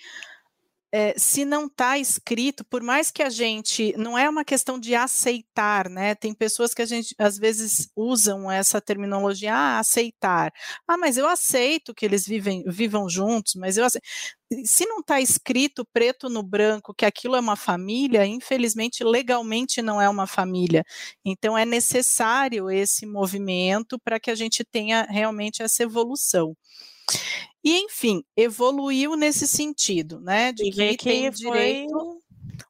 é, 0.92 1.14
se 1.16 1.44
não 1.44 1.66
está 1.66 1.98
escrito, 1.98 2.64
por 2.64 2.82
mais 2.82 3.10
que 3.10 3.22
a 3.22 3.30
gente, 3.30 3.94
não 3.96 4.18
é 4.18 4.28
uma 4.28 4.44
questão 4.44 4.78
de 4.78 4.94
aceitar, 4.94 5.88
né? 5.88 6.14
Tem 6.16 6.34
pessoas 6.34 6.74
que 6.74 6.82
a 6.82 6.86
gente 6.86 7.14
às 7.18 7.38
vezes 7.38 7.88
usam 7.96 8.50
essa 8.50 8.80
terminologia, 8.80 9.54
ah, 9.54 9.78
aceitar. 9.78 10.52
Ah, 10.88 10.98
mas 10.98 11.16
eu 11.16 11.28
aceito 11.28 11.94
que 11.94 12.04
eles 12.04 12.26
vivem, 12.26 12.64
vivam 12.66 13.08
juntos, 13.08 13.54
mas 13.54 13.76
eu 13.76 13.84
aceito. 13.84 14.04
Se 14.64 14.84
não 14.84 14.98
está 14.98 15.20
escrito 15.20 15.84
preto 15.92 16.28
no 16.28 16.42
branco 16.42 16.92
que 16.92 17.04
aquilo 17.06 17.36
é 17.36 17.40
uma 17.40 17.54
família, 17.54 18.26
infelizmente, 18.26 19.04
legalmente 19.04 19.80
não 19.80 20.00
é 20.00 20.08
uma 20.08 20.26
família. 20.26 20.84
Então 21.24 21.56
é 21.56 21.64
necessário 21.64 22.68
esse 22.68 23.06
movimento 23.06 23.98
para 24.00 24.18
que 24.18 24.30
a 24.30 24.34
gente 24.34 24.64
tenha 24.64 25.02
realmente 25.08 25.62
essa 25.62 25.84
evolução. 25.84 26.56
E, 27.62 27.78
enfim, 27.84 28.24
evoluiu 28.36 29.16
nesse 29.16 29.46
sentido, 29.46 30.20
né? 30.20 30.52
De 30.52 30.70
que, 30.70 30.96
que 30.96 31.04
tem 31.04 31.30
direito 31.30 32.19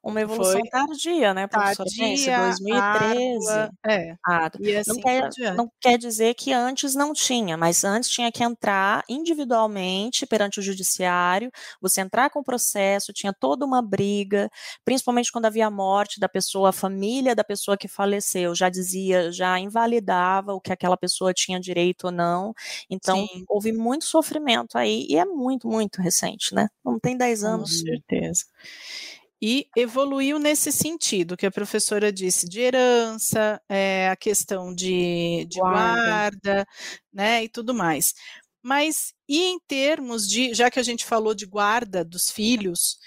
uma 0.03 0.21
evolução 0.21 0.59
Foi 0.59 0.69
tardia, 0.69 1.33
né, 1.33 1.47
professora? 1.47 1.89
Tardia, 1.89 2.37
2013. 2.39 3.49
Árdua, 3.49 3.71
é. 3.87 4.17
E 4.59 4.75
assim 4.75 4.91
não, 4.93 5.01
quer, 5.01 5.29
não 5.55 5.71
quer 5.79 5.97
dizer 5.97 6.33
que 6.35 6.53
antes 6.53 6.95
não 6.95 7.13
tinha, 7.13 7.57
mas 7.57 7.83
antes 7.83 8.09
tinha 8.09 8.31
que 8.31 8.43
entrar 8.43 9.03
individualmente 9.07 10.25
perante 10.25 10.59
o 10.59 10.63
judiciário, 10.63 11.51
você 11.81 12.01
entrar 12.01 12.29
com 12.29 12.39
o 12.39 12.43
processo, 12.43 13.13
tinha 13.13 13.33
toda 13.33 13.65
uma 13.65 13.81
briga, 13.81 14.49
principalmente 14.85 15.31
quando 15.31 15.45
havia 15.45 15.67
a 15.67 15.71
morte 15.71 16.19
da 16.19 16.29
pessoa, 16.29 16.69
a 16.69 16.73
família 16.73 17.35
da 17.35 17.43
pessoa 17.43 17.77
que 17.77 17.87
faleceu 17.87 18.55
já 18.55 18.69
dizia, 18.69 19.31
já 19.31 19.59
invalidava 19.59 20.53
o 20.53 20.61
que 20.61 20.71
aquela 20.71 20.97
pessoa 20.97 21.33
tinha 21.33 21.59
direito 21.59 22.05
ou 22.05 22.11
não. 22.11 22.53
Então, 22.89 23.25
Sim. 23.27 23.43
houve 23.47 23.71
muito 23.71 24.05
sofrimento 24.05 24.77
aí, 24.77 25.05
e 25.09 25.17
é 25.17 25.25
muito, 25.25 25.67
muito 25.67 26.01
recente, 26.01 26.53
né? 26.53 26.67
Não 26.83 26.99
tem 26.99 27.17
10 27.17 27.43
anos. 27.43 27.81
Com 27.81 27.87
certeza. 27.87 28.45
E 29.41 29.67
evoluiu 29.75 30.37
nesse 30.37 30.71
sentido 30.71 31.35
que 31.35 31.47
a 31.47 31.51
professora 31.51 32.11
disse 32.11 32.47
de 32.47 32.59
herança, 32.59 33.59
é, 33.67 34.09
a 34.09 34.15
questão 34.15 34.73
de, 34.73 35.45
de 35.49 35.59
guarda. 35.59 36.03
guarda, 36.05 36.67
né, 37.11 37.43
e 37.43 37.49
tudo 37.49 37.73
mais. 37.73 38.13
Mas 38.61 39.13
e 39.27 39.45
em 39.45 39.59
termos 39.59 40.27
de, 40.29 40.53
já 40.53 40.69
que 40.69 40.79
a 40.79 40.83
gente 40.83 41.03
falou 41.05 41.33
de 41.33 41.47
guarda 41.47 42.05
dos 42.05 42.29
filhos, 42.29 42.99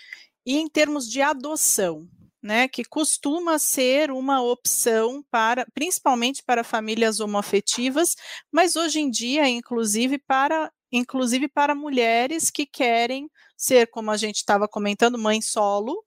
e 0.44 0.58
em 0.58 0.68
termos 0.68 1.08
de 1.08 1.22
adoção, 1.22 2.08
né, 2.42 2.66
que 2.68 2.84
costuma 2.84 3.58
ser 3.58 4.10
uma 4.10 4.42
opção 4.42 5.24
para, 5.30 5.64
principalmente 5.72 6.42
para 6.42 6.64
famílias 6.64 7.20
homoafetivas, 7.20 8.16
mas 8.52 8.76
hoje 8.76 9.00
em 9.00 9.08
dia, 9.08 9.48
inclusive 9.48 10.18
para, 10.18 10.70
inclusive 10.92 11.48
para 11.48 11.74
mulheres 11.74 12.50
que 12.50 12.66
querem 12.66 13.30
ser, 13.56 13.86
como 13.86 14.10
a 14.10 14.16
gente 14.16 14.36
estava 14.36 14.68
comentando, 14.68 15.16
mãe 15.16 15.40
solo, 15.40 16.04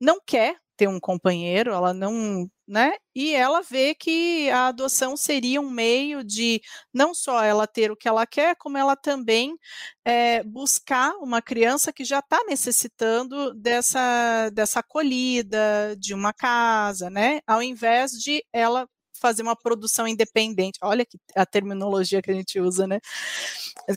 não 0.00 0.20
quer 0.24 0.56
ter 0.76 0.88
um 0.88 1.00
companheiro, 1.00 1.72
ela 1.72 1.92
não, 1.92 2.48
né? 2.66 2.92
E 3.14 3.34
ela 3.34 3.62
vê 3.62 3.94
que 3.96 4.48
a 4.50 4.68
adoção 4.68 5.16
seria 5.16 5.60
um 5.60 5.68
meio 5.70 6.22
de 6.22 6.60
não 6.94 7.12
só 7.12 7.42
ela 7.42 7.66
ter 7.66 7.90
o 7.90 7.96
que 7.96 8.06
ela 8.08 8.24
quer, 8.26 8.54
como 8.56 8.78
ela 8.78 8.94
também 8.94 9.56
é, 10.04 10.42
buscar 10.44 11.14
uma 11.16 11.42
criança 11.42 11.92
que 11.92 12.04
já 12.04 12.20
está 12.20 12.44
necessitando 12.48 13.52
dessa, 13.54 14.50
dessa 14.50 14.78
acolhida, 14.80 15.96
de 15.98 16.14
uma 16.14 16.32
casa, 16.32 17.10
né? 17.10 17.40
Ao 17.46 17.60
invés 17.60 18.12
de 18.12 18.44
ela 18.52 18.88
fazer 19.18 19.42
uma 19.42 19.56
produção 19.56 20.06
independente. 20.06 20.78
Olha 20.82 21.04
que 21.04 21.18
a 21.34 21.44
terminologia 21.46 22.22
que 22.22 22.30
a 22.30 22.34
gente 22.34 22.60
usa, 22.60 22.86
né? 22.86 23.00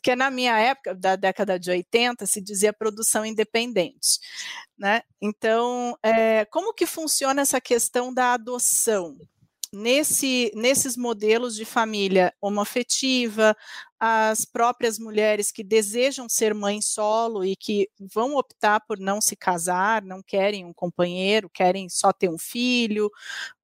Que 0.01 0.15
na 0.15 0.29
minha 0.29 0.57
época, 0.60 0.95
da 0.95 1.15
década 1.15 1.60
de 1.60 1.69
80, 1.71 2.25
se 2.25 2.41
dizia 2.41 2.73
produção 2.73 3.25
independente, 3.25 4.19
né? 4.77 5.01
Então, 5.21 5.97
é, 6.03 6.45
como 6.45 6.73
que 6.73 6.86
funciona 6.86 7.41
essa 7.41 7.60
questão 7.62 8.13
da 8.13 8.34
adoção? 8.34 9.17
Nesse, 9.73 10.51
nesses 10.53 10.97
modelos 10.97 11.55
de 11.55 11.63
família 11.63 12.34
homoafetiva, 12.41 13.55
as 13.97 14.43
próprias 14.43 14.99
mulheres 14.99 15.49
que 15.49 15.63
desejam 15.63 16.27
ser 16.27 16.53
mãe 16.53 16.81
solo 16.81 17.45
e 17.45 17.55
que 17.55 17.88
vão 17.97 18.36
optar 18.36 18.81
por 18.81 18.99
não 18.99 19.21
se 19.21 19.34
casar, 19.34 20.01
não 20.03 20.21
querem 20.21 20.65
um 20.65 20.73
companheiro, 20.73 21.49
querem 21.49 21.88
só 21.88 22.12
ter 22.12 22.29
um 22.29 22.38
filho, 22.38 23.10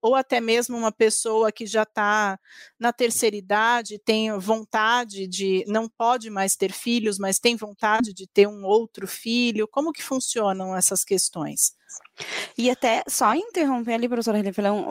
ou 0.02 0.14
até 0.14 0.40
mesmo 0.42 0.76
uma 0.78 0.92
pessoa 0.92 1.50
que 1.50 1.66
já 1.66 1.84
está 1.84 2.38
na 2.78 2.92
terceira 2.92 3.36
idade, 3.36 3.98
tem 3.98 4.38
vontade 4.38 5.26
de, 5.26 5.64
não 5.66 5.88
pode 5.88 6.30
mais 6.30 6.56
ter 6.56 6.72
filhos, 6.72 7.18
mas 7.18 7.38
tem 7.40 7.56
vontade 7.56 8.14
de 8.14 8.28
ter 8.28 8.46
um 8.46 8.64
outro 8.66 9.08
filho. 9.08 9.66
Como 9.68 9.92
que 9.92 10.04
funcionam 10.04 10.76
essas 10.76 11.02
questões? 11.02 11.72
E 12.56 12.70
até, 12.70 13.02
só 13.08 13.34
interromper 13.34 13.94
ali, 13.94 14.08
professora, 14.08 14.38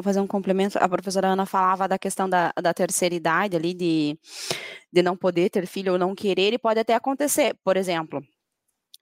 fazer 0.01 0.19
um 0.19 0.27
complemento, 0.27 0.77
a 0.79 0.87
professora 0.87 1.29
Ana 1.29 1.45
falava 1.45 1.87
da 1.87 1.99
questão 1.99 2.29
da, 2.29 2.53
da 2.61 2.73
terceira 2.73 3.15
idade 3.15 3.55
ali, 3.55 3.73
de, 3.73 4.17
de 4.91 5.01
não 5.01 5.15
poder 5.17 5.49
ter 5.49 5.65
filho 5.67 5.93
ou 5.93 5.99
não 5.99 6.15
querer, 6.15 6.53
e 6.53 6.57
pode 6.57 6.79
até 6.79 6.93
acontecer, 6.95 7.55
por 7.63 7.77
exemplo, 7.77 8.23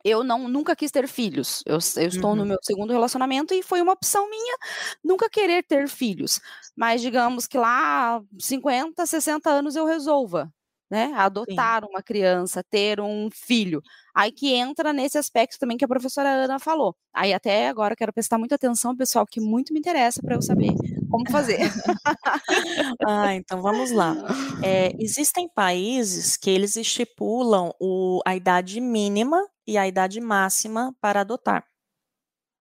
eu 0.06 0.24
não 0.24 0.48
nunca 0.48 0.76
quis 0.76 0.92
ter 0.92 1.08
filhos. 1.08 1.64
Eu, 1.66 1.80
eu 1.98 2.08
estou 2.08 2.30
uhum. 2.30 2.36
no 2.36 2.46
meu 2.46 2.58
segundo 2.62 2.94
relacionamento 2.94 3.56
e 3.56 3.64
foi 3.64 3.82
uma 3.82 3.94
opção 3.94 4.30
minha 4.30 4.56
nunca 5.04 5.28
querer 5.28 5.64
ter 5.64 5.90
filhos. 5.90 6.40
Mas 6.76 7.02
digamos 7.02 7.48
que 7.48 7.58
lá 7.58 8.22
50, 8.38 9.04
60 9.04 9.50
anos 9.50 9.76
eu 9.76 9.86
resolva 9.86 10.54
né? 10.90 11.12
Adotar 11.16 11.82
Sim. 11.82 11.90
uma 11.90 12.02
criança, 12.02 12.64
ter 12.64 13.00
um 13.00 13.30
filho. 13.34 13.82
Aí 14.16 14.32
que 14.32 14.54
entra 14.54 14.94
nesse 14.94 15.18
aspecto 15.18 15.58
também 15.60 15.78
que 15.78 15.86
a 15.86 15.88
professora 15.88 16.30
Ana 16.30 16.60
falou. 16.60 16.96
Aí 17.14 17.34
até 17.34 17.68
agora 17.68 17.96
quero 17.96 18.14
prestar 18.14 18.38
muita 18.38 18.56
atenção, 18.56 18.96
pessoal, 18.96 19.26
que 19.30 19.42
muito 19.42 19.74
me 19.74 19.80
interessa 19.80 20.22
para 20.22 20.36
eu 20.36 20.42
saber 20.42 20.74
como 21.10 21.30
fazer. 21.30 21.60
ah, 23.08 23.34
então 23.36 23.62
vamos 23.62 23.92
lá. 23.92 24.16
É, 24.64 24.92
existem 25.00 25.50
países 25.50 26.38
que 26.38 26.50
eles 26.50 26.76
estipulam 26.76 27.72
o, 27.80 28.22
a 28.26 28.36
idade 28.36 28.80
mínima 28.80 29.42
e 29.68 29.78
a 29.78 29.88
idade 29.88 30.22
máxima 30.22 30.94
para 31.02 31.22
adotar. 31.22 31.66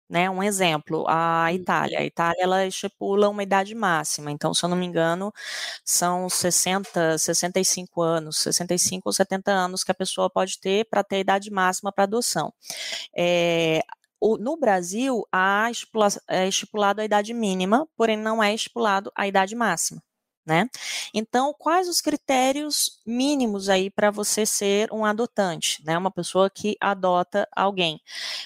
Né, 0.09 0.29
um 0.29 0.43
exemplo, 0.43 1.05
a 1.09 1.47
hum. 1.51 1.55
Itália. 1.55 1.99
A 2.01 2.05
Itália 2.05 2.43
ela 2.43 2.67
estipula 2.67 3.29
uma 3.29 3.43
idade 3.43 3.75
máxima. 3.75 4.31
Então, 4.31 4.53
se 4.53 4.65
eu 4.65 4.69
não 4.69 4.77
me 4.77 4.87
engano, 4.87 5.33
são 5.85 6.29
60, 6.29 7.19
65 7.19 8.03
anos, 8.03 8.39
65 8.39 9.03
ou 9.07 9.13
70 9.13 9.51
anos 9.51 9.83
que 9.83 9.91
a 9.91 9.95
pessoa 9.95 10.31
pode 10.31 10.61
ter 10.61 10.87
para 10.91 11.03
ter 11.03 11.17
a 11.17 11.21
idade 11.21 11.51
máxima 11.51 11.91
para 11.93 12.05
adoção. 12.05 12.53
É, 13.17 13.83
no 14.41 14.57
Brasil, 14.59 15.27
há 15.33 15.71
é 16.29 16.49
estipulado 16.49 17.01
a 17.01 17.05
idade 17.05 17.35
mínima, 17.35 17.87
porém 17.97 18.17
não 18.17 18.43
é 18.43 18.55
estipulado 18.55 19.11
a 19.17 19.27
idade 19.27 19.55
máxima 19.55 20.03
né? 20.47 20.69
Então, 21.13 21.55
quais 21.59 21.89
os 21.89 22.01
critérios 22.01 23.01
mínimos 23.07 23.69
aí 23.69 23.91
para 23.91 24.11
você 24.11 24.45
ser 24.47 24.93
um 24.93 25.05
adotante, 25.05 25.83
né? 25.85 25.97
Uma 25.97 26.11
pessoa 26.11 26.51
que 26.51 26.77
adota 26.81 27.49
alguém. 27.55 28.01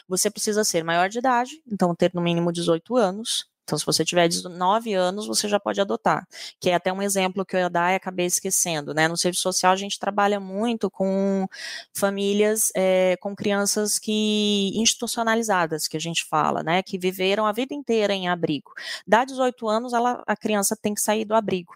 Você 0.09 0.31
precisa 0.31 0.65
ser 0.65 0.85
maior 0.85 1.09
de 1.09 1.19
idade, 1.19 1.63
então 1.71 1.95
ter 1.95 2.13
no 2.15 2.21
mínimo 2.23 2.53
18 2.53 2.97
anos. 2.97 3.47
Então, 3.69 3.79
se 3.79 3.85
você 3.85 4.03
tiver 4.03 4.27
19 4.29 4.95
anos, 4.95 5.27
você 5.27 5.47
já 5.47 5.61
pode 5.61 5.79
adotar. 5.79 6.27
Que 6.59 6.71
é 6.71 6.75
até 6.75 6.91
um 6.91 7.03
exemplo 7.03 7.45
que 7.45 7.55
eu 7.55 7.61
ia 7.61 7.69
dar 7.69 7.93
e 7.93 7.97
acabei 7.97 8.25
esquecendo, 8.25 8.95
né? 8.95 9.07
No 9.07 9.17
serviço 9.17 9.43
social, 9.43 9.73
a 9.73 9.77
gente 9.77 9.99
trabalha 9.99 10.41
muito 10.41 10.91
com 10.91 11.47
famílias 11.95 12.71
é, 12.75 13.17
com 13.21 13.37
crianças 13.37 13.99
que 13.99 14.73
institucionalizadas, 14.75 15.87
que 15.87 15.99
a 15.99 16.01
gente 16.01 16.25
fala, 16.25 16.63
né? 16.63 16.83
Que 16.83 16.99
viveram 16.99 17.45
a 17.45 17.53
vida 17.53 17.75
inteira 17.75 18.15
em 18.15 18.27
abrigo. 18.29 18.73
Dá 19.07 19.23
18 19.25 19.69
anos, 19.69 19.93
ela, 19.93 20.23
a 20.27 20.37
criança 20.37 20.75
tem 20.75 20.95
que 20.95 21.01
sair 21.03 21.27
do 21.27 21.35
abrigo 21.35 21.75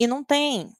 e 0.00 0.06
não 0.06 0.22
tem 0.24 0.72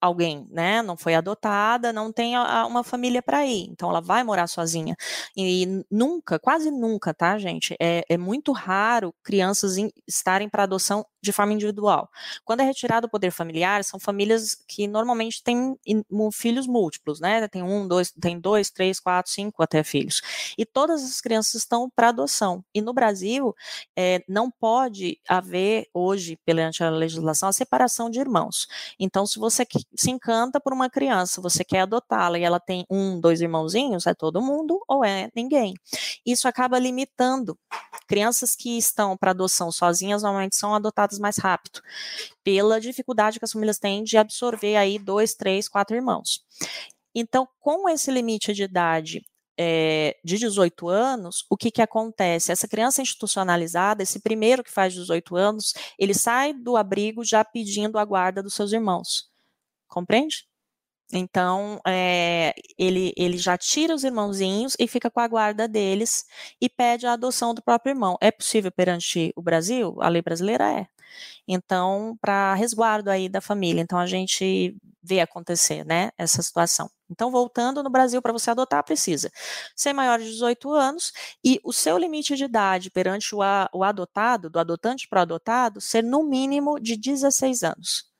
alguém, 0.00 0.46
né? 0.50 0.82
Não 0.82 0.96
foi 0.96 1.14
adotada, 1.14 1.92
não 1.92 2.12
tem 2.12 2.36
a, 2.36 2.66
uma 2.66 2.84
família 2.84 3.22
para 3.22 3.44
ir, 3.46 3.68
então 3.70 3.90
ela 3.90 4.00
vai 4.00 4.22
morar 4.24 4.46
sozinha. 4.46 4.96
E 5.36 5.84
nunca, 5.90 6.38
quase 6.38 6.70
nunca, 6.70 7.14
tá, 7.14 7.38
gente? 7.38 7.74
É, 7.80 8.04
é 8.08 8.18
muito 8.18 8.52
raro 8.52 9.14
crianças 9.24 9.76
estarem 10.06 10.48
para 10.48 10.64
adoção 10.64 11.04
de 11.26 11.32
forma 11.32 11.52
individual. 11.52 12.08
Quando 12.44 12.60
é 12.60 12.64
retirado 12.64 13.06
o 13.06 13.10
poder 13.10 13.30
familiar, 13.30 13.84
são 13.84 14.00
famílias 14.00 14.54
que 14.66 14.86
normalmente 14.86 15.42
têm 15.42 15.76
filhos 16.32 16.66
múltiplos, 16.66 17.20
né? 17.20 17.46
Tem 17.48 17.62
um, 17.62 17.86
dois, 17.86 18.10
tem 18.12 18.38
dois, 18.40 18.70
três, 18.70 18.98
quatro, 18.98 19.30
cinco 19.30 19.62
até 19.62 19.82
filhos. 19.82 20.22
E 20.56 20.64
todas 20.64 21.02
as 21.02 21.20
crianças 21.20 21.54
estão 21.54 21.90
para 21.94 22.08
adoção. 22.08 22.64
E 22.74 22.80
no 22.80 22.92
Brasil, 22.92 23.54
é, 23.96 24.22
não 24.28 24.50
pode 24.50 25.20
haver 25.28 25.88
hoje, 25.92 26.38
perante 26.44 26.82
a 26.82 26.90
legislação, 26.90 27.48
a 27.48 27.52
separação 27.52 28.08
de 28.08 28.20
irmãos. 28.20 28.66
Então, 28.98 29.26
se 29.26 29.38
você 29.38 29.66
se 29.94 30.10
encanta 30.10 30.60
por 30.60 30.72
uma 30.72 30.88
criança, 30.88 31.40
você 31.40 31.64
quer 31.64 31.80
adotá-la 31.80 32.38
e 32.38 32.42
ela 32.42 32.60
tem 32.60 32.86
um, 32.90 33.20
dois 33.20 33.40
irmãozinhos, 33.40 34.06
é 34.06 34.14
todo 34.14 34.40
mundo 34.40 34.80
ou 34.88 35.04
é 35.04 35.28
ninguém. 35.34 35.74
Isso 36.24 36.46
acaba 36.46 36.78
limitando. 36.78 37.58
Crianças 38.06 38.54
que 38.54 38.78
estão 38.78 39.16
para 39.16 39.32
adoção 39.32 39.70
sozinhas 39.72 40.22
normalmente 40.22 40.56
são 40.56 40.74
adotadas 40.74 41.18
mais 41.18 41.36
rápido, 41.38 41.80
pela 42.44 42.80
dificuldade 42.80 43.38
que 43.38 43.44
as 43.44 43.52
famílias 43.52 43.78
têm 43.78 44.04
de 44.04 44.16
absorver 44.16 44.76
aí 44.76 44.98
dois, 44.98 45.34
três, 45.34 45.68
quatro 45.68 45.96
irmãos. 45.96 46.44
Então, 47.14 47.48
com 47.60 47.88
esse 47.88 48.10
limite 48.10 48.52
de 48.52 48.62
idade 48.62 49.24
é, 49.58 50.16
de 50.24 50.38
18 50.38 50.88
anos, 50.88 51.46
o 51.48 51.56
que, 51.56 51.70
que 51.70 51.80
acontece? 51.80 52.52
Essa 52.52 52.68
criança 52.68 53.00
institucionalizada, 53.00 54.02
esse 54.02 54.20
primeiro 54.20 54.62
que 54.62 54.70
faz 54.70 54.92
18 54.92 55.34
anos, 55.34 55.74
ele 55.98 56.12
sai 56.14 56.52
do 56.52 56.76
abrigo 56.76 57.24
já 57.24 57.44
pedindo 57.44 57.98
a 57.98 58.04
guarda 58.04 58.42
dos 58.42 58.54
seus 58.54 58.72
irmãos 58.72 59.30
compreende? 59.96 60.46
Então, 61.12 61.80
é, 61.86 62.52
ele, 62.76 63.12
ele 63.16 63.38
já 63.38 63.56
tira 63.56 63.94
os 63.94 64.02
irmãozinhos 64.02 64.74
e 64.78 64.88
fica 64.88 65.10
com 65.10 65.20
a 65.20 65.28
guarda 65.28 65.68
deles 65.68 66.24
e 66.60 66.68
pede 66.68 67.06
a 67.06 67.12
adoção 67.12 67.54
do 67.54 67.62
próprio 67.62 67.92
irmão. 67.92 68.16
É 68.20 68.30
possível 68.30 68.72
perante 68.72 69.32
o 69.36 69.42
Brasil? 69.42 69.96
A 70.00 70.08
lei 70.08 70.20
brasileira 70.20 70.70
é. 70.72 70.86
Então, 71.48 72.16
para 72.20 72.54
resguardo 72.54 73.10
aí 73.10 73.28
da 73.28 73.40
família. 73.40 73.80
Então, 73.82 73.98
a 73.98 74.06
gente 74.06 74.76
vê 75.02 75.20
acontecer, 75.20 75.84
né, 75.84 76.10
essa 76.18 76.42
situação. 76.42 76.90
Então, 77.08 77.30
voltando 77.30 77.82
no 77.82 77.90
Brasil, 77.90 78.20
para 78.20 78.32
você 78.32 78.50
adotar, 78.50 78.82
precisa 78.84 79.30
ser 79.76 79.92
maior 79.92 80.18
de 80.18 80.24
18 80.26 80.72
anos 80.72 81.12
e 81.44 81.60
o 81.64 81.72
seu 81.72 81.96
limite 81.96 82.34
de 82.36 82.44
idade 82.44 82.90
perante 82.90 83.32
o, 83.34 83.42
a, 83.42 83.70
o 83.72 83.84
adotado, 83.84 84.50
do 84.50 84.58
adotante 84.58 85.06
para 85.08 85.20
o 85.20 85.22
adotado, 85.22 85.80
ser 85.80 86.02
no 86.02 86.24
mínimo 86.24 86.80
de 86.80 86.96
16 86.96 87.62
anos, 87.62 88.10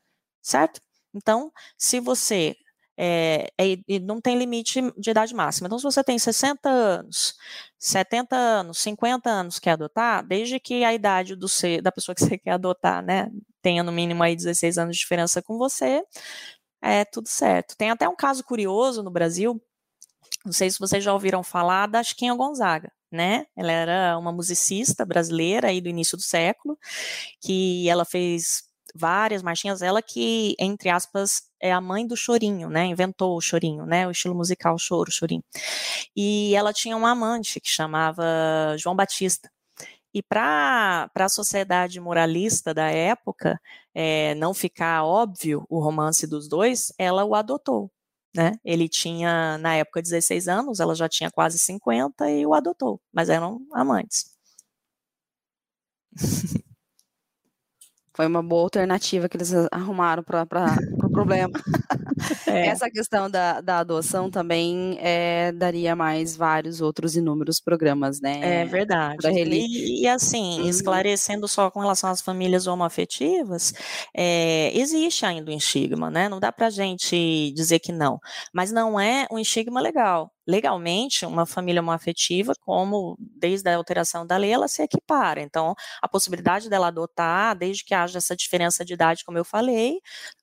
certo? 0.41 0.81
Então, 1.13 1.51
se 1.77 1.99
você 1.99 2.57
é, 2.97 3.49
é, 3.59 3.99
não 4.01 4.21
tem 4.21 4.39
limite 4.39 4.81
de 4.97 5.11
idade 5.11 5.35
máxima. 5.35 5.67
Então, 5.67 5.79
se 5.79 5.85
você 5.85 6.03
tem 6.03 6.19
60 6.19 6.69
anos, 6.69 7.35
70 7.79 8.37
anos, 8.37 8.79
50 8.79 9.29
anos 9.31 9.59
quer 9.59 9.73
adotar, 9.73 10.27
desde 10.27 10.59
que 10.59 10.85
a 10.85 10.95
idade 10.95 11.37
do 11.37 11.49
ser, 11.49 11.83
da 11.83 11.93
pessoa 11.93 12.15
que 12.15 12.23
você 12.25 12.39
quer 12.39 12.53
adotar, 12.53 13.03
né, 13.05 13.31
tenha 13.63 13.83
no 13.83 13.93
mínimo 13.93 14.23
aí 14.23 14.35
16 14.37 14.79
anos 14.79 14.97
de 14.97 15.01
diferença 15.01 15.43
com 15.43 15.59
você, 15.59 16.03
é 16.83 17.05
tudo 17.05 17.29
certo. 17.29 17.77
Tem 17.77 17.91
até 17.91 18.09
um 18.09 18.17
caso 18.17 18.45
curioso 18.45 19.03
no 19.03 19.11
Brasil, 19.11 19.61
não 20.45 20.53
sei 20.53 20.71
se 20.71 20.79
vocês 20.79 21.03
já 21.05 21.13
ouviram 21.13 21.43
falar 21.43 21.87
da 21.87 22.03
Chiquinha 22.03 22.35
Gonzaga. 22.35 22.91
né? 23.11 23.47
Ela 23.57 23.73
era 23.73 24.19
uma 24.19 24.33
musicista 24.33 25.05
brasileira 25.07 25.69
aí 25.69 25.81
do 25.81 25.89
início 25.89 26.17
do 26.17 26.23
século, 26.23 26.79
que 27.41 27.89
ela 27.89 28.05
fez 28.05 28.65
várias 28.97 29.43
marchinhas, 29.43 29.83
ela 29.83 30.03
que, 30.03 30.55
entre 30.59 30.89
aspas, 30.89 31.43
é 31.61 31.73
a 31.73 31.81
mãe 31.81 32.07
do 32.07 32.17
chorinho, 32.17 32.69
né? 32.71 32.87
Inventou 32.87 33.37
o 33.37 33.41
chorinho, 33.41 33.87
né? 33.87 34.07
O 34.07 34.11
estilo 34.11 34.35
musical 34.35 34.79
choro, 34.79 35.11
chorinho. 35.11 35.45
E 36.17 36.55
ela 36.55 36.73
tinha 36.73 36.97
um 36.97 37.07
amante 37.07 37.61
que 37.61 37.69
chamava 37.69 38.25
João 38.79 38.97
Batista. 38.97 39.51
E 40.15 40.23
para 40.23 41.11
a 41.15 41.29
sociedade 41.29 42.01
moralista 42.01 42.73
da 42.73 42.91
época, 42.91 43.61
é, 43.95 44.35
não 44.37 44.55
ficar 44.55 45.05
óbvio 45.05 45.67
o 45.69 45.79
romance 45.79 46.27
dos 46.27 46.49
dois, 46.49 46.93
ela 46.99 47.25
o 47.25 47.35
adotou. 47.35 47.91
Né? 48.35 48.53
Ele 48.65 48.89
tinha, 48.89 49.59
na 49.59 49.77
época, 49.77 50.03
16 50.03 50.49
anos, 50.49 50.81
ela 50.81 50.95
já 50.95 51.09
tinha 51.09 51.31
quase 51.31 51.59
50 51.59 52.31
e 52.31 52.47
o 52.47 52.55
adotou, 52.55 53.01
mas 53.13 53.29
eram 53.29 53.61
amantes. 53.73 54.37
Foi 58.17 58.27
uma 58.27 58.43
boa 58.43 58.63
alternativa 58.63 59.29
que 59.29 59.37
eles 59.37 59.53
arrumaram 59.71 60.23
para 60.23 60.47
problema. 61.17 61.53
É. 62.47 62.69
Essa 62.69 62.91
questão 62.91 63.29
da, 63.29 63.61
da 63.61 63.79
adoção 63.81 64.31
também 64.31 64.97
é, 65.01 65.53
daria 65.53 65.95
mais 65.95 66.35
vários 66.35 66.81
outros 66.81 67.15
inúmeros 67.15 67.61
programas, 67.61 68.21
né? 68.21 68.63
É 68.63 68.65
verdade. 68.65 69.19
E, 69.29 70.03
e, 70.03 70.09
assim, 70.09 70.61
uhum. 70.61 70.69
esclarecendo 70.69 71.47
só 71.47 71.71
com 71.71 71.81
relação 71.81 72.09
às 72.09 72.23
famílias 72.23 72.67
homoafetivas, 72.67 73.75
é, 74.17 74.71
existe 74.75 75.27
ainda 75.27 75.51
um 75.51 75.57
estigma, 75.57 76.11
né? 76.11 76.29
Não 76.29 76.41
dá 76.41 76.51
para 76.51 76.71
gente 76.71 77.53
dizer 77.55 77.81
que 77.81 77.93
não, 77.93 78.19
mas 78.53 78.73
não 78.73 78.99
é 78.99 79.27
um 79.31 79.39
estigma 79.39 79.81
legal 79.81 80.33
legalmente 80.47 81.27
uma 81.27 81.45
família 81.45 81.83
homoafetiva, 81.83 82.53
como 82.61 83.17
desde 83.19 83.69
a 83.69 83.77
alteração 83.77 84.25
da 84.25 84.37
lei, 84.37 84.53
ela 84.53 84.69
se 84.69 84.83
equipara. 84.83 85.41
Então, 85.41 85.75
a 86.01 86.09
possibilidade 86.09 86.71
dela 86.71 86.87
adotar, 86.87 87.57
desde 87.57 87.85
que 87.85 87.95
haja 87.95 88.19
essa 88.19 88.37
diferença 88.37 88.85
de 88.85 88.95
idade, 88.95 89.25
como 89.25 89.37
eu 89.37 89.45
falei, 89.45 89.99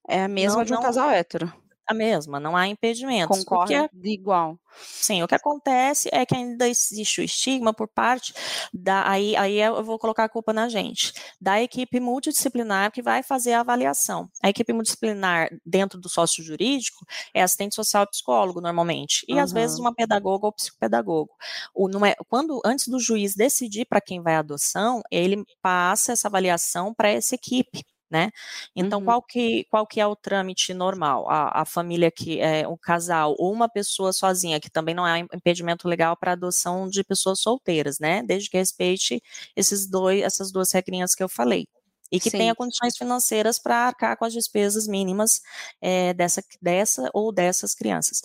é 0.07 0.23
a 0.23 0.27
mesma 0.27 0.57
não, 0.57 0.65
de 0.65 0.73
um 0.73 0.75
não, 0.75 0.83
casal 0.83 1.09
hétero 1.09 1.51
a 1.87 1.93
mesma, 1.93 2.39
não 2.39 2.55
há 2.55 2.67
impedimentos. 2.67 3.39
Concorre 3.39 3.75
é, 3.75 3.89
de 3.91 4.09
igual. 4.09 4.57
Sim, 4.75 5.21
o 5.21 5.27
que 5.27 5.35
acontece 5.35 6.09
é 6.11 6.25
que 6.25 6.35
ainda 6.35 6.67
existe 6.67 7.21
o 7.21 7.23
estigma 7.23 7.73
por 7.73 7.87
parte 7.87 8.33
da. 8.73 9.07
Aí, 9.07 9.35
aí 9.35 9.59
eu 9.59 9.83
vou 9.83 9.99
colocar 9.99 10.23
a 10.23 10.29
culpa 10.29 10.51
na 10.51 10.67
gente, 10.67 11.13
da 11.39 11.61
equipe 11.61 11.99
multidisciplinar 11.99 12.91
que 12.91 13.01
vai 13.01 13.21
fazer 13.21 13.53
a 13.53 13.59
avaliação. 13.59 14.27
A 14.41 14.49
equipe 14.49 14.73
multidisciplinar, 14.73 15.49
dentro 15.65 15.99
do 15.99 16.09
sócio 16.09 16.43
jurídico, 16.43 17.05
é 17.33 17.43
assistente 17.43 17.75
social 17.75 18.03
e 18.03 18.09
psicólogo, 18.09 18.61
normalmente. 18.61 19.25
E 19.27 19.33
uhum. 19.33 19.39
às 19.39 19.51
vezes 19.51 19.77
uma 19.77 19.93
pedagoga 19.93 20.47
ou 20.47 20.53
psicopedagogo. 20.53 21.31
O, 21.75 21.87
não 21.87 22.05
é, 22.05 22.15
quando, 22.27 22.61
antes 22.65 22.87
do 22.87 22.99
juiz 22.99 23.35
decidir 23.35 23.85
para 23.85 24.01
quem 24.01 24.21
vai 24.21 24.35
a 24.35 24.39
adoção, 24.39 25.01
ele 25.11 25.43
passa 25.61 26.13
essa 26.13 26.27
avaliação 26.27 26.93
para 26.93 27.09
essa 27.09 27.35
equipe 27.35 27.83
né? 28.13 28.29
Então, 28.75 28.99
uhum. 28.99 29.05
qual, 29.05 29.21
que, 29.23 29.65
qual 29.71 29.87
que 29.87 29.99
é 29.99 30.05
o 30.05 30.15
trâmite 30.15 30.71
normal? 30.71 31.27
A, 31.27 31.61
a, 31.61 31.65
família 31.65 32.11
que 32.11 32.39
é 32.39 32.67
o 32.67 32.77
casal 32.77 33.35
ou 33.39 33.51
uma 33.51 33.67
pessoa 33.67 34.13
sozinha, 34.13 34.59
que 34.59 34.69
também 34.69 34.93
não 34.93 35.07
é 35.07 35.23
um 35.23 35.27
impedimento 35.35 35.87
legal 35.87 36.15
para 36.15 36.33
adoção 36.33 36.87
de 36.87 37.03
pessoas 37.03 37.39
solteiras, 37.39 37.97
né? 37.97 38.21
Desde 38.21 38.51
que 38.51 38.57
respeite 38.57 39.19
esses 39.55 39.89
dois, 39.89 40.21
essas 40.21 40.51
duas 40.51 40.71
regrinhas 40.71 41.15
que 41.15 41.23
eu 41.23 41.27
falei. 41.27 41.65
E 42.11 42.19
que 42.19 42.29
Sim. 42.29 42.37
tenha 42.37 42.53
condições 42.53 42.95
financeiras 42.95 43.57
para 43.57 43.87
arcar 43.87 44.15
com 44.15 44.25
as 44.25 44.33
despesas 44.33 44.87
mínimas 44.87 45.41
é, 45.81 46.13
dessa, 46.13 46.43
dessa 46.61 47.09
ou 47.11 47.31
dessas 47.31 47.73
crianças. 47.73 48.21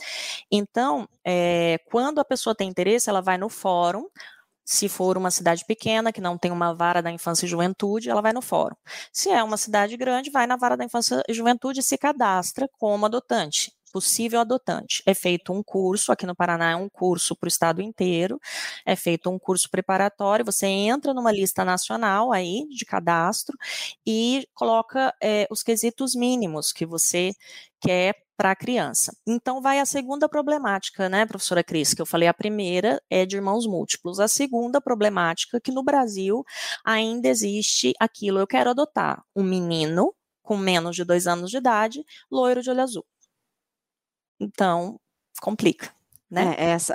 Então, 0.52 1.08
é, 1.24 1.78
quando 1.90 2.18
a 2.18 2.24
pessoa 2.26 2.54
tem 2.54 2.68
interesse, 2.68 3.08
ela 3.08 3.22
vai 3.22 3.38
no 3.38 3.48
fórum, 3.48 4.04
se 4.70 4.86
for 4.86 5.16
uma 5.16 5.30
cidade 5.30 5.64
pequena, 5.64 6.12
que 6.12 6.20
não 6.20 6.36
tem 6.36 6.50
uma 6.50 6.74
vara 6.74 7.00
da 7.00 7.10
infância 7.10 7.46
e 7.46 7.48
juventude, 7.48 8.10
ela 8.10 8.20
vai 8.20 8.34
no 8.34 8.42
fórum. 8.42 8.76
Se 9.10 9.30
é 9.30 9.42
uma 9.42 9.56
cidade 9.56 9.96
grande, 9.96 10.30
vai 10.30 10.46
na 10.46 10.56
vara 10.56 10.76
da 10.76 10.84
infância 10.84 11.22
e 11.26 11.32
juventude 11.32 11.80
e 11.80 11.82
se 11.82 11.96
cadastra 11.96 12.68
como 12.78 13.06
adotante 13.06 13.72
possível 13.90 14.40
adotante. 14.40 15.02
É 15.06 15.14
feito 15.14 15.50
um 15.50 15.62
curso, 15.62 16.12
aqui 16.12 16.26
no 16.26 16.36
Paraná 16.36 16.72
é 16.72 16.76
um 16.76 16.90
curso 16.90 17.34
para 17.34 17.46
o 17.46 17.48
estado 17.48 17.80
inteiro, 17.80 18.38
é 18.84 18.94
feito 18.94 19.30
um 19.30 19.38
curso 19.38 19.70
preparatório, 19.70 20.44
você 20.44 20.66
entra 20.66 21.14
numa 21.14 21.32
lista 21.32 21.64
nacional 21.64 22.30
aí 22.30 22.66
de 22.68 22.84
cadastro 22.84 23.56
e 24.06 24.46
coloca 24.54 25.14
é, 25.22 25.46
os 25.50 25.62
quesitos 25.62 26.14
mínimos 26.14 26.70
que 26.70 26.84
você 26.84 27.32
quer 27.80 28.14
para 28.38 28.52
a 28.52 28.56
criança. 28.56 29.12
Então, 29.26 29.60
vai 29.60 29.80
a 29.80 29.84
segunda 29.84 30.28
problemática, 30.28 31.08
né, 31.08 31.26
professora 31.26 31.64
Cris, 31.64 31.92
que 31.92 32.00
eu 32.00 32.06
falei, 32.06 32.28
a 32.28 32.32
primeira 32.32 33.02
é 33.10 33.26
de 33.26 33.34
irmãos 33.36 33.66
múltiplos. 33.66 34.20
A 34.20 34.28
segunda 34.28 34.80
problemática, 34.80 35.60
que 35.60 35.72
no 35.72 35.82
Brasil 35.82 36.44
ainda 36.84 37.26
existe 37.28 37.92
aquilo, 37.98 38.38
eu 38.38 38.46
quero 38.46 38.70
adotar 38.70 39.24
um 39.34 39.42
menino 39.42 40.14
com 40.40 40.56
menos 40.56 40.94
de 40.94 41.04
dois 41.04 41.26
anos 41.26 41.50
de 41.50 41.56
idade, 41.56 42.04
loiro 42.30 42.62
de 42.62 42.70
olho 42.70 42.80
azul. 42.82 43.04
Então, 44.40 45.00
complica 45.42 45.97
né? 46.30 46.54
É, 46.58 46.70
essa, 46.70 46.94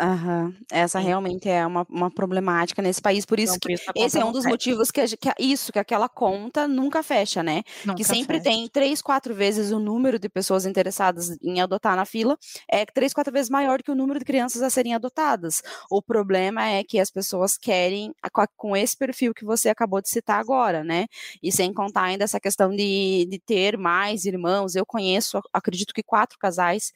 essa 0.71 0.99
realmente 0.99 1.49
é 1.49 1.65
uma, 1.65 1.85
uma 1.89 2.11
problemática 2.11 2.81
nesse 2.81 3.01
país, 3.01 3.25
por 3.25 3.39
isso 3.39 3.59
que 3.59 3.73
esse 3.95 4.19
é 4.19 4.23
um 4.23 4.31
dos 4.31 4.45
motivos 4.45 4.91
que, 4.91 5.01
a, 5.01 5.07
que 5.07 5.29
a, 5.29 5.35
isso, 5.39 5.71
que 5.71 5.79
aquela 5.79 6.07
conta 6.07 6.67
nunca 6.67 7.01
fecha, 7.01 7.41
né? 7.41 7.63
Nunca 7.83 7.97
que 7.97 8.03
sempre 8.03 8.37
fecha. 8.37 8.49
tem 8.49 8.67
três, 8.67 9.01
quatro 9.01 9.33
vezes 9.33 9.71
o 9.71 9.79
número 9.79 10.19
de 10.19 10.29
pessoas 10.29 10.65
interessadas 10.65 11.35
em 11.41 11.59
adotar 11.61 11.95
na 11.95 12.05
fila, 12.05 12.37
é 12.69 12.85
três, 12.85 13.13
quatro 13.13 13.33
vezes 13.33 13.49
maior 13.49 13.81
que 13.81 13.91
o 13.91 13.95
número 13.95 14.19
de 14.19 14.25
crianças 14.25 14.61
a 14.61 14.69
serem 14.69 14.93
adotadas. 14.93 15.63
O 15.89 16.01
problema 16.01 16.67
é 16.67 16.83
que 16.83 16.99
as 16.99 17.09
pessoas 17.09 17.57
querem, 17.57 18.13
com 18.55 18.77
esse 18.77 18.95
perfil 18.95 19.33
que 19.33 19.45
você 19.45 19.69
acabou 19.69 20.01
de 20.01 20.09
citar 20.09 20.39
agora, 20.39 20.83
né? 20.83 21.07
E 21.41 21.51
sem 21.51 21.73
contar 21.73 22.03
ainda 22.03 22.23
essa 22.23 22.39
questão 22.39 22.69
de, 22.69 23.27
de 23.29 23.39
ter 23.39 23.77
mais 23.77 24.25
irmãos, 24.25 24.75
eu 24.75 24.85
conheço, 24.85 25.41
acredito 25.51 25.93
que 25.93 26.03
quatro 26.03 26.37
casais 26.37 26.91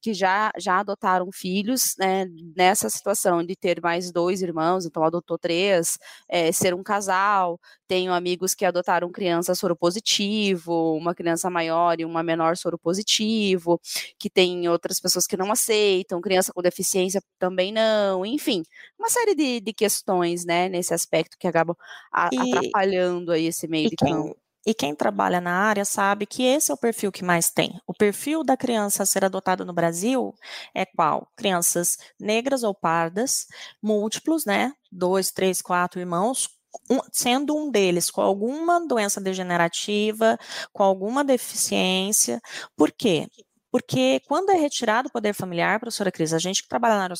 que 0.00 0.14
já, 0.14 0.50
já 0.58 0.78
adotaram 0.80 1.30
filhos, 1.32 1.81
né, 1.98 2.26
nessa 2.56 2.88
situação 2.90 3.44
de 3.44 3.56
ter 3.56 3.80
mais 3.80 4.10
dois 4.10 4.42
irmãos, 4.42 4.86
então 4.86 5.04
adotou 5.04 5.38
três, 5.38 5.98
é, 6.28 6.50
ser 6.52 6.74
um 6.74 6.82
casal. 6.82 7.60
Tenho 7.86 8.12
amigos 8.12 8.54
que 8.54 8.64
adotaram 8.64 9.10
criança 9.10 9.54
soro 9.54 9.76
positivo, 9.76 10.94
uma 10.96 11.14
criança 11.14 11.50
maior 11.50 12.00
e 12.00 12.04
uma 12.04 12.22
menor 12.22 12.56
soro 12.56 12.78
positivo, 12.78 13.80
que 14.18 14.30
tem 14.30 14.68
outras 14.68 14.98
pessoas 15.00 15.26
que 15.26 15.36
não 15.36 15.52
aceitam, 15.52 16.20
criança 16.20 16.52
com 16.52 16.62
deficiência 16.62 17.22
também 17.38 17.72
não, 17.72 18.24
enfim, 18.24 18.62
uma 18.98 19.08
série 19.08 19.34
de, 19.34 19.60
de 19.60 19.72
questões, 19.72 20.44
né, 20.44 20.68
nesse 20.68 20.94
aspecto 20.94 21.36
que 21.38 21.46
acabam 21.46 21.76
a, 22.12 22.30
e, 22.32 22.38
atrapalhando 22.38 23.32
aí 23.32 23.46
esse 23.46 23.68
meio 23.68 23.90
de 23.90 23.96
quem, 23.96 24.12
campo. 24.12 24.41
E 24.64 24.72
quem 24.74 24.94
trabalha 24.94 25.40
na 25.40 25.52
área 25.52 25.84
sabe 25.84 26.24
que 26.26 26.42
esse 26.44 26.70
é 26.70 26.74
o 26.74 26.78
perfil 26.78 27.10
que 27.10 27.24
mais 27.24 27.50
tem. 27.50 27.80
O 27.86 27.92
perfil 27.92 28.44
da 28.44 28.56
criança 28.56 29.02
a 29.02 29.06
ser 29.06 29.24
adotada 29.24 29.64
no 29.64 29.72
Brasil 29.72 30.34
é 30.74 30.86
qual? 30.86 31.28
Crianças 31.36 31.96
negras 32.18 32.62
ou 32.62 32.74
pardas, 32.74 33.46
múltiplos, 33.82 34.44
né? 34.44 34.72
Dois, 34.90 35.30
três, 35.32 35.60
quatro 35.60 35.98
irmãos, 36.00 36.48
um, 36.90 37.00
sendo 37.12 37.56
um 37.56 37.70
deles 37.70 38.10
com 38.10 38.20
alguma 38.20 38.86
doença 38.86 39.20
degenerativa, 39.20 40.38
com 40.72 40.82
alguma 40.82 41.24
deficiência. 41.24 42.40
Por 42.76 42.92
quê? 42.92 43.26
Porque 43.72 44.20
quando 44.28 44.50
é 44.50 44.54
retirado 44.54 45.08
o 45.08 45.10
poder 45.12 45.32
familiar, 45.32 45.80
professora 45.80 46.12
Cris, 46.12 46.34
a 46.34 46.38
gente 46.38 46.62
que 46.62 46.68
trabalha 46.68 46.96
na 46.96 47.04
área 47.04 47.16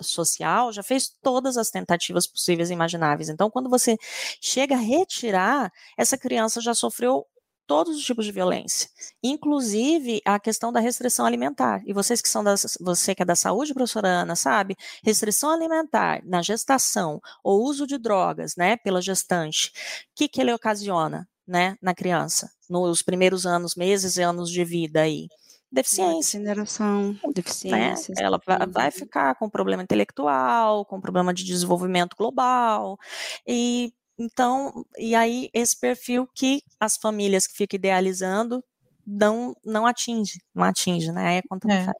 social 0.00 0.72
já 0.72 0.82
fez 0.82 1.10
todas 1.22 1.58
as 1.58 1.68
tentativas 1.68 2.26
possíveis 2.26 2.70
e 2.70 2.72
imagináveis. 2.72 3.28
Então, 3.28 3.50
quando 3.50 3.68
você 3.68 3.98
chega 4.40 4.76
a 4.76 4.78
retirar, 4.78 5.70
essa 5.98 6.16
criança 6.16 6.58
já 6.62 6.72
sofreu 6.72 7.26
todos 7.66 7.98
os 7.98 8.02
tipos 8.04 8.24
de 8.24 8.32
violência, 8.32 8.88
inclusive 9.22 10.22
a 10.24 10.40
questão 10.40 10.72
da 10.72 10.80
restrição 10.80 11.26
alimentar. 11.26 11.82
E 11.86 11.92
vocês 11.92 12.22
que 12.22 12.28
são 12.30 12.42
da, 12.42 12.54
você 12.80 13.14
que 13.14 13.22
é 13.22 13.24
da 13.26 13.36
saúde, 13.36 13.74
professora 13.74 14.08
Ana, 14.08 14.34
sabe? 14.34 14.76
Restrição 15.04 15.50
alimentar 15.50 16.20
na 16.24 16.42
gestação 16.42 17.20
ou 17.44 17.62
uso 17.62 17.86
de 17.86 17.98
drogas, 17.98 18.56
né, 18.56 18.76
pela 18.78 19.02
gestante, 19.02 19.68
o 19.68 20.16
que 20.16 20.28
que 20.28 20.40
ele 20.40 20.52
ocasiona, 20.52 21.28
né, 21.46 21.76
na 21.80 21.94
criança, 21.94 22.50
nos 22.68 23.02
primeiros 23.02 23.46
anos, 23.46 23.76
meses 23.76 24.16
e 24.16 24.22
anos 24.22 24.50
de 24.50 24.64
vida 24.64 25.02
aí? 25.02 25.28
Deficiência. 25.70 26.38
Incineração, 26.38 27.18
deficiência. 27.34 28.14
Né? 28.16 28.24
Ela 28.24 28.40
vai 28.68 28.90
ficar 28.90 29.34
com 29.36 29.48
problema 29.48 29.82
intelectual, 29.82 30.84
com 30.84 31.00
problema 31.00 31.32
de 31.32 31.44
desenvolvimento 31.44 32.16
global. 32.16 32.98
E 33.46 33.92
então, 34.18 34.84
e 34.98 35.14
aí 35.14 35.48
esse 35.54 35.78
perfil 35.78 36.28
que 36.34 36.62
as 36.78 36.98
famílias 36.98 37.46
que 37.46 37.56
ficam 37.56 37.78
idealizando 37.78 38.62
não, 39.10 39.54
não 39.64 39.86
atinge, 39.86 40.40
não 40.54 40.64
atinge, 40.64 41.10
né? 41.10 41.28
Aí 41.28 41.42
conta 41.48 41.66
não 41.66 41.74
é. 41.74 41.92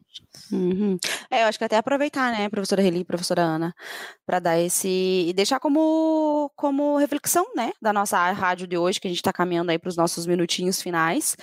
Uhum. 0.52 0.98
É, 1.30 1.42
eu 1.42 1.46
acho 1.48 1.58
que 1.58 1.64
até 1.64 1.76
aproveitar, 1.76 2.32
né, 2.32 2.48
professora 2.48 2.82
Reli, 2.82 3.04
professora 3.04 3.42
Ana, 3.42 3.74
para 4.24 4.38
dar 4.38 4.58
esse 4.58 4.88
e 5.28 5.32
deixar 5.32 5.58
como 5.58 6.50
como 6.56 6.96
reflexão, 6.98 7.46
né, 7.54 7.72
da 7.82 7.92
nossa 7.92 8.30
rádio 8.32 8.66
de 8.66 8.78
hoje, 8.78 9.00
que 9.00 9.08
a 9.08 9.10
gente 9.10 9.18
está 9.18 9.32
caminhando 9.32 9.70
aí 9.70 9.78
para 9.78 9.88
os 9.88 9.96
nossos 9.96 10.26
minutinhos 10.26 10.80
finais. 10.80 11.36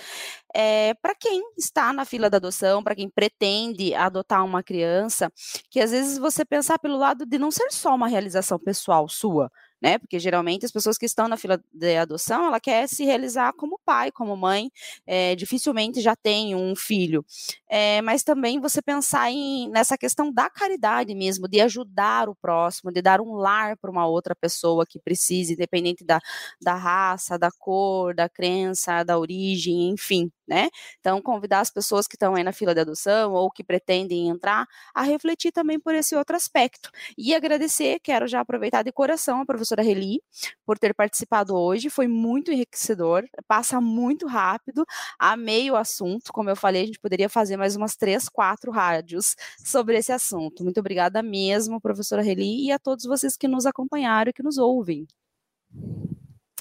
É, 0.54 0.94
para 0.94 1.14
quem 1.14 1.42
está 1.58 1.92
na 1.92 2.04
fila 2.04 2.30
da 2.30 2.38
adoção, 2.38 2.82
para 2.82 2.94
quem 2.94 3.10
pretende 3.10 3.94
adotar 3.94 4.44
uma 4.44 4.62
criança, 4.62 5.30
que 5.70 5.80
às 5.80 5.90
vezes 5.90 6.18
você 6.18 6.44
pensar 6.44 6.78
pelo 6.78 6.96
lado 6.96 7.26
de 7.26 7.38
não 7.38 7.50
ser 7.50 7.70
só 7.70 7.94
uma 7.94 8.08
realização 8.08 8.58
pessoal 8.58 9.08
sua, 9.08 9.50
né? 9.80 9.98
Porque 9.98 10.18
geralmente 10.18 10.64
as 10.66 10.72
pessoas 10.72 10.98
que 10.98 11.06
estão 11.06 11.28
na 11.28 11.36
fila 11.36 11.60
de 11.72 11.96
adoção, 11.96 12.46
ela 12.46 12.60
quer 12.60 12.88
se 12.88 13.04
realizar 13.04 13.52
como 13.54 13.80
pai, 13.84 14.10
como 14.12 14.36
mãe, 14.36 14.70
é, 15.06 15.34
dificilmente 15.34 16.00
já 16.00 16.14
tem 16.16 16.54
um 16.54 16.74
filho. 16.76 17.24
É, 17.68 18.00
mas 18.02 18.22
também 18.22 18.60
você 18.60 18.82
pensar 18.82 19.30
em, 19.30 19.68
nessa 19.70 19.96
questão 19.96 20.32
da 20.32 20.48
caridade 20.50 21.14
mesmo, 21.14 21.48
de 21.48 21.60
ajudar 21.60 22.28
o 22.28 22.34
próximo, 22.36 22.92
de 22.92 23.02
dar 23.02 23.20
um 23.20 23.34
lar 23.34 23.76
para 23.76 23.90
uma 23.90 24.06
outra 24.06 24.34
pessoa 24.34 24.84
que 24.86 24.98
precise, 24.98 25.54
independente 25.54 26.04
da, 26.04 26.20
da 26.60 26.74
raça, 26.74 27.38
da 27.38 27.50
cor, 27.50 28.14
da 28.14 28.28
crença, 28.28 29.02
da 29.04 29.18
origem, 29.18 29.90
enfim 29.90 30.30
né? 30.48 30.70
Então, 30.98 31.20
convidar 31.20 31.60
as 31.60 31.70
pessoas 31.70 32.06
que 32.06 32.16
estão 32.16 32.34
aí 32.34 32.42
na 32.42 32.52
fila 32.52 32.74
de 32.74 32.80
adoção 32.80 33.32
ou 33.32 33.50
que 33.50 33.62
pretendem 33.62 34.28
entrar 34.28 34.66
a 34.94 35.02
refletir 35.02 35.52
também 35.52 35.78
por 35.78 35.94
esse 35.94 36.16
outro 36.16 36.34
aspecto. 36.34 36.90
E 37.16 37.34
agradecer, 37.34 38.00
quero 38.00 38.26
já 38.26 38.40
aproveitar 38.40 38.82
de 38.82 38.90
coração 38.90 39.40
a 39.40 39.46
professora 39.46 39.82
Reli 39.82 40.22
por 40.64 40.78
ter 40.78 40.94
participado 40.94 41.54
hoje, 41.54 41.90
foi 41.90 42.08
muito 42.08 42.50
enriquecedor, 42.50 43.24
passa 43.46 43.80
muito 43.80 44.26
rápido, 44.26 44.84
amei 45.18 45.70
o 45.70 45.76
assunto, 45.76 46.32
como 46.32 46.50
eu 46.50 46.56
falei, 46.56 46.82
a 46.82 46.86
gente 46.86 47.00
poderia 47.00 47.28
fazer 47.28 47.56
mais 47.56 47.76
umas 47.76 47.96
três, 47.96 48.28
quatro 48.28 48.70
rádios 48.72 49.36
sobre 49.64 49.98
esse 49.98 50.12
assunto. 50.12 50.64
Muito 50.64 50.80
obrigada 50.80 51.22
mesmo, 51.22 51.80
professora 51.80 52.22
Reli, 52.22 52.66
e 52.66 52.72
a 52.72 52.78
todos 52.78 53.04
vocês 53.04 53.36
que 53.36 53.46
nos 53.46 53.66
acompanharam 53.66 54.30
e 54.30 54.32
que 54.32 54.42
nos 54.42 54.58
ouvem. 54.58 55.06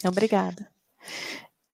Obrigada. 0.06 0.69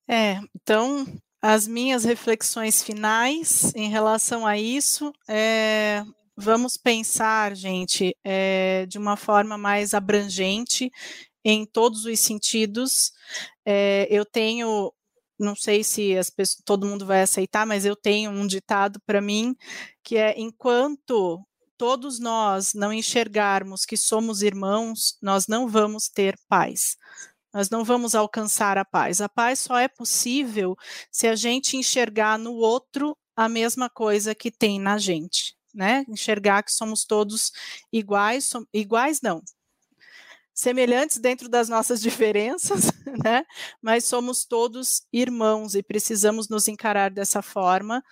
É, 0.08 0.40
então, 0.56 1.06
as 1.46 1.68
minhas 1.68 2.06
reflexões 2.06 2.82
finais 2.82 3.74
em 3.76 3.90
relação 3.90 4.48
a 4.48 4.58
isso 4.58 5.12
é, 5.28 6.02
vamos 6.38 6.78
pensar, 6.78 7.54
gente, 7.54 8.16
é, 8.24 8.86
de 8.86 8.98
uma 8.98 9.18
forma 9.18 9.58
mais 9.58 9.94
abrangente 9.94 10.90
em 11.44 11.66
todos 11.66 12.06
os 12.06 12.18
sentidos. 12.22 13.12
É, 13.66 14.08
eu 14.10 14.24
tenho, 14.24 14.94
não 15.38 15.54
sei 15.54 15.84
se 15.84 16.16
pessoas, 16.34 16.64
todo 16.64 16.88
mundo 16.88 17.06
vai 17.06 17.22
aceitar, 17.22 17.66
mas 17.66 17.84
eu 17.84 17.98
tenho 17.98 18.32
um 18.32 18.48
ditado 18.48 18.98
para 19.06 19.20
mim 19.20 19.54
que 20.02 20.16
é: 20.16 20.40
enquanto 20.40 21.46
todos 21.78 22.20
nós 22.20 22.74
não 22.74 22.94
enxergarmos 22.94 23.84
que 23.86 23.98
somos 23.98 24.42
irmãos, 24.42 25.18
nós 25.22 25.48
não 25.48 25.68
vamos 25.68 26.08
ter 26.08 26.40
paz. 26.48 26.96
Nós 27.54 27.70
não 27.70 27.84
vamos 27.84 28.16
alcançar 28.16 28.78
a 28.78 28.86
paz. 28.86 29.22
A 29.22 29.30
paz 29.30 29.60
só 29.60 29.78
é 29.78 29.88
possível 29.88 30.76
se 31.12 31.28
a 31.28 31.36
gente 31.36 31.78
enxergar 31.78 32.40
no 32.40 32.54
outro 32.54 33.16
a 33.36 33.48
mesma 33.48 33.90
coisa 33.90 34.34
que 34.34 34.52
tem 34.52 34.80
na 34.80 34.98
gente, 34.98 35.56
né? 35.74 36.04
Enxergar 36.08 36.64
que 36.64 36.72
somos 36.72 37.06
todos 37.06 37.52
iguais, 37.92 38.46
som, 38.46 38.66
iguais 38.74 39.22
não, 39.22 39.42
semelhantes 40.54 41.18
dentro 41.18 41.50
das 41.50 41.68
nossas 41.70 42.02
diferenças, 42.02 42.92
né? 43.24 43.44
Mas 43.82 44.06
somos 44.06 44.46
todos 44.46 45.04
irmãos 45.12 45.76
e 45.76 45.84
precisamos 45.84 46.50
nos 46.50 46.68
encarar 46.68 47.12
dessa 47.12 47.42
forma 47.42 48.04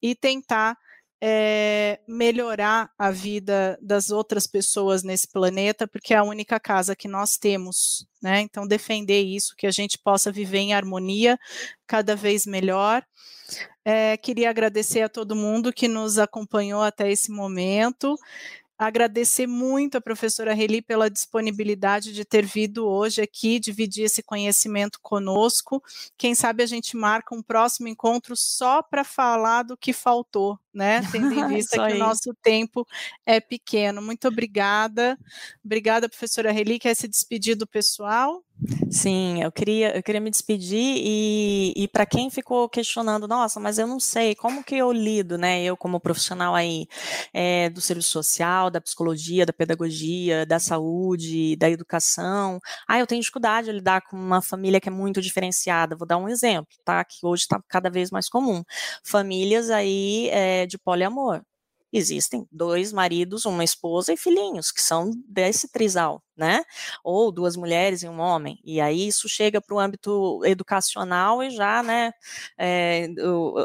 e 0.00 0.14
tentar 0.14 0.76
é, 1.20 2.00
melhorar 2.06 2.90
a 2.96 3.10
vida 3.10 3.78
das 3.82 4.10
outras 4.10 4.46
pessoas 4.46 5.02
nesse 5.02 5.28
planeta, 5.28 5.86
porque 5.86 6.14
é 6.14 6.16
a 6.16 6.22
única 6.22 6.60
casa 6.60 6.94
que 6.94 7.08
nós 7.08 7.36
temos, 7.36 8.06
né? 8.22 8.40
Então, 8.40 8.66
defender 8.66 9.22
isso, 9.22 9.54
que 9.56 9.66
a 9.66 9.70
gente 9.70 9.98
possa 9.98 10.30
viver 10.30 10.58
em 10.58 10.74
harmonia 10.74 11.38
cada 11.86 12.14
vez 12.14 12.46
melhor. 12.46 13.04
É, 13.84 14.16
queria 14.16 14.50
agradecer 14.50 15.02
a 15.02 15.08
todo 15.08 15.34
mundo 15.34 15.72
que 15.72 15.88
nos 15.88 16.18
acompanhou 16.18 16.82
até 16.82 17.10
esse 17.10 17.30
momento 17.32 18.16
agradecer 18.78 19.46
muito 19.48 19.98
a 19.98 20.00
professora 20.00 20.54
Reli 20.54 20.80
pela 20.80 21.10
disponibilidade 21.10 22.12
de 22.12 22.24
ter 22.24 22.46
vindo 22.46 22.86
hoje 22.86 23.20
aqui 23.20 23.58
dividir 23.58 24.04
esse 24.04 24.22
conhecimento 24.22 25.00
conosco. 25.02 25.82
Quem 26.16 26.34
sabe 26.34 26.62
a 26.62 26.66
gente 26.66 26.96
marca 26.96 27.34
um 27.34 27.42
próximo 27.42 27.88
encontro 27.88 28.36
só 28.36 28.80
para 28.80 29.02
falar 29.02 29.64
do 29.64 29.76
que 29.76 29.92
faltou, 29.92 30.56
né? 30.78 31.00
Tendo 31.12 31.34
em 31.34 31.48
vista 31.48 31.86
que 31.86 31.94
o 31.94 31.98
nosso 31.98 32.32
tempo 32.40 32.86
é 33.26 33.40
pequeno. 33.40 34.00
Muito 34.00 34.28
obrigada. 34.28 35.18
Obrigada, 35.62 36.08
professora 36.08 36.52
Reli. 36.52 36.78
Quer 36.78 36.94
se 36.94 37.08
despedir 37.08 37.56
do 37.56 37.66
pessoal? 37.66 38.42
Sim, 38.90 39.40
eu 39.40 39.52
queria, 39.52 39.96
eu 39.96 40.02
queria 40.02 40.20
me 40.20 40.30
despedir 40.30 40.96
e, 40.96 41.72
e 41.76 41.86
para 41.86 42.04
quem 42.04 42.28
ficou 42.28 42.68
questionando, 42.68 43.28
nossa, 43.28 43.60
mas 43.60 43.78
eu 43.78 43.86
não 43.86 44.00
sei 44.00 44.34
como 44.34 44.64
que 44.64 44.74
eu 44.74 44.90
lido, 44.90 45.38
né? 45.38 45.62
Eu 45.62 45.76
como 45.76 46.00
profissional 46.00 46.56
aí 46.56 46.88
é, 47.32 47.70
do 47.70 47.80
serviço 47.80 48.10
social, 48.10 48.68
da 48.68 48.80
psicologia, 48.80 49.46
da 49.46 49.52
pedagogia, 49.52 50.44
da 50.44 50.58
saúde, 50.58 51.54
da 51.56 51.70
educação. 51.70 52.58
Ah, 52.88 52.98
eu 52.98 53.06
tenho 53.06 53.20
dificuldade 53.20 53.68
de 53.68 53.74
lidar 53.74 54.02
com 54.02 54.16
uma 54.16 54.42
família 54.42 54.80
que 54.80 54.88
é 54.88 54.92
muito 54.92 55.22
diferenciada. 55.22 55.94
Vou 55.94 56.06
dar 56.06 56.16
um 56.16 56.28
exemplo, 56.28 56.74
tá? 56.84 57.04
Que 57.04 57.24
hoje 57.24 57.42
está 57.42 57.62
cada 57.68 57.88
vez 57.88 58.10
mais 58.10 58.28
comum. 58.28 58.64
Famílias 59.04 59.70
aí 59.70 60.30
é, 60.30 60.66
de 60.68 60.78
poliamor 60.78 61.42
existem 61.92 62.46
dois 62.52 62.92
maridos, 62.92 63.44
uma 63.44 63.64
esposa 63.64 64.12
e 64.12 64.16
filhinhos, 64.16 64.70
que 64.70 64.82
são 64.82 65.10
desse 65.26 65.70
trisal, 65.70 66.22
né? 66.36 66.62
Ou 67.02 67.32
duas 67.32 67.56
mulheres 67.56 68.02
e 68.02 68.08
um 68.08 68.20
homem. 68.20 68.58
E 68.64 68.80
aí 68.80 69.08
isso 69.08 69.28
chega 69.28 69.60
para 69.60 69.74
o 69.74 69.78
âmbito 69.80 70.44
educacional 70.44 71.42
e 71.42 71.50
já, 71.50 71.82
né, 71.82 72.12
é, 72.58 73.08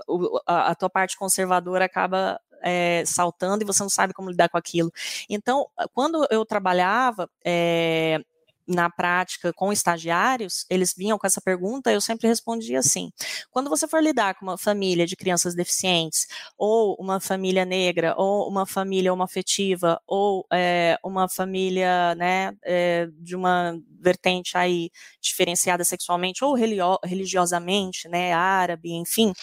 o, 0.08 0.40
a 0.46 0.74
tua 0.76 0.90
parte 0.90 1.18
conservadora 1.18 1.86
acaba 1.86 2.40
é, 2.64 3.04
saltando 3.06 3.64
e 3.64 3.68
você 3.68 3.84
não 3.84 3.90
sabe 3.90 4.14
como 4.14 4.30
lidar 4.32 4.50
com 4.50 4.58
aquilo. 4.58 4.92
Então, 5.30 5.68
quando 5.94 6.26
eu 6.32 6.46
trabalhava 6.46 7.30
é, 7.46 8.20
na 8.68 8.90
prática 8.90 9.52
com 9.54 9.72
estagiários, 9.72 10.66
eles 10.70 10.94
vinham 10.96 11.18
com 11.18 11.28
essa 11.28 11.42
pergunta, 11.42 11.92
eu 11.92 12.02
sempre 12.02 12.28
respondia 12.28 12.80
assim: 12.80 13.12
quando 13.52 13.70
você 13.70 13.88
for 13.88 14.02
lidar 14.02 14.36
com 14.36 14.46
uma 14.46 14.58
família 14.58 15.06
de 15.06 15.16
crianças 15.16 15.56
deficientes, 15.56 16.28
ou 16.58 16.96
uma 17.00 17.20
família 17.20 17.66
negra, 17.66 18.16
ou 18.18 18.48
uma 18.50 18.66
família 18.66 19.12
homoafetiva, 19.14 20.02
ou 20.08 20.46
é, 20.52 20.98
uma 21.04 21.28
família 21.30 22.16
né, 22.16 22.54
é, 22.64 23.08
de 23.20 23.36
uma 23.36 23.78
vertente 24.00 24.58
aí 24.58 24.90
diferenciada 25.22 25.84
sexualmente 25.84 26.44
ou 26.44 26.56
religiosamente, 27.04 28.08
né, 28.10 28.34
árabe, 28.34 28.92
enfim, 28.94 29.34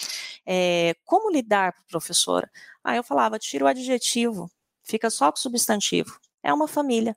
é, 0.47 0.95
como 1.05 1.31
lidar, 1.31 1.75
professora? 1.89 2.51
Aí 2.85 2.97
eu 2.97 3.05
falava: 3.05 3.39
tira 3.39 3.65
o 3.65 3.69
adjetivo, 3.69 4.51
fica 4.85 5.11
só 5.11 5.31
com 5.31 5.39
o 5.39 5.41
substantivo. 5.41 6.19
É 6.43 6.53
uma 6.53 6.69
família. 6.69 7.17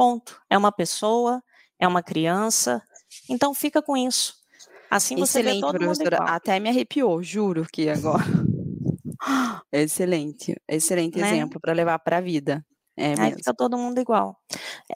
Ponto. 0.00 0.40
É 0.48 0.56
uma 0.56 0.72
pessoa, 0.72 1.42
é 1.78 1.86
uma 1.86 2.02
criança. 2.02 2.82
Então 3.28 3.52
fica 3.52 3.82
com 3.82 3.94
isso. 3.94 4.32
Assim 4.90 5.14
você 5.14 5.40
Excelente, 5.40 5.56
vê 5.56 5.60
todo 5.60 5.78
professora. 5.78 6.16
Mundo 6.16 6.22
igual. 6.22 6.36
Até 6.36 6.58
me 6.58 6.70
arrepiou, 6.70 7.22
juro 7.22 7.66
que 7.70 7.86
agora. 7.90 8.24
Excelente, 9.70 10.56
excelente 10.66 11.18
né? 11.18 11.28
exemplo 11.28 11.60
para 11.60 11.74
levar 11.74 11.98
para 11.98 12.16
a 12.16 12.20
vida. 12.22 12.64
É 12.96 13.12
Aí 13.20 13.34
fica 13.34 13.52
todo 13.52 13.76
mundo 13.76 14.00
igual. 14.00 14.38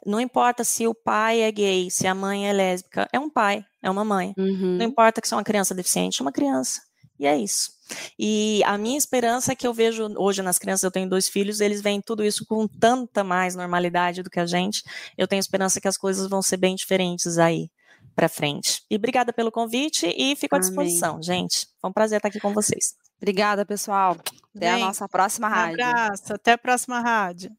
Não 0.03 0.19
importa 0.19 0.63
se 0.63 0.87
o 0.87 0.95
pai 0.95 1.41
é 1.41 1.51
gay, 1.51 1.91
se 1.91 2.07
a 2.07 2.15
mãe 2.15 2.49
é 2.49 2.51
lésbica, 2.51 3.07
é 3.13 3.19
um 3.19 3.29
pai, 3.29 3.63
é 3.83 3.91
uma 3.91 4.03
mãe. 4.03 4.33
Uhum. 4.35 4.77
Não 4.77 4.85
importa 4.85 5.21
que 5.21 5.27
seja 5.27 5.37
uma 5.37 5.43
criança 5.43 5.75
deficiente, 5.75 6.19
é 6.19 6.25
uma 6.25 6.31
criança. 6.31 6.81
E 7.19 7.27
é 7.27 7.37
isso. 7.37 7.74
E 8.17 8.61
a 8.65 8.77
minha 8.77 8.97
esperança 8.97 9.51
é 9.51 9.55
que 9.55 9.67
eu 9.67 9.73
vejo 9.73 10.13
hoje 10.17 10.41
nas 10.41 10.57
crianças, 10.57 10.83
eu 10.83 10.91
tenho 10.91 11.09
dois 11.09 11.27
filhos, 11.27 11.59
eles 11.59 11.81
veem 11.81 12.01
tudo 12.01 12.23
isso 12.23 12.45
com 12.45 12.67
tanta 12.67 13.23
mais 13.23 13.55
normalidade 13.55 14.23
do 14.23 14.29
que 14.29 14.39
a 14.39 14.45
gente. 14.45 14.83
Eu 15.17 15.27
tenho 15.27 15.39
esperança 15.39 15.79
que 15.79 15.87
as 15.87 15.97
coisas 15.97 16.29
vão 16.29 16.41
ser 16.41 16.57
bem 16.57 16.75
diferentes 16.75 17.37
aí 17.37 17.69
para 18.15 18.29
frente. 18.29 18.83
E 18.89 18.95
obrigada 18.95 19.33
pelo 19.33 19.51
convite 19.51 20.07
e 20.17 20.35
fico 20.35 20.55
à 20.55 20.59
disposição, 20.59 21.21
gente. 21.21 21.67
Foi 21.79 21.89
um 21.89 21.93
prazer 21.93 22.17
estar 22.17 22.29
aqui 22.29 22.39
com 22.39 22.53
vocês. 22.53 22.95
Obrigada, 23.17 23.65
pessoal. 23.65 24.17
Até 24.55 24.71
Bem, 24.71 24.83
a 24.83 24.85
nossa 24.85 25.07
próxima 25.07 25.49
rádio. 25.49 25.79
Um 25.79 25.89
abraço, 25.89 26.33
até 26.33 26.53
a 26.53 26.57
próxima 26.57 27.01
rádio. 27.01 27.51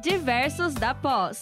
Diversos 0.00 0.74
da 0.74 0.94
Pós. 0.94 1.40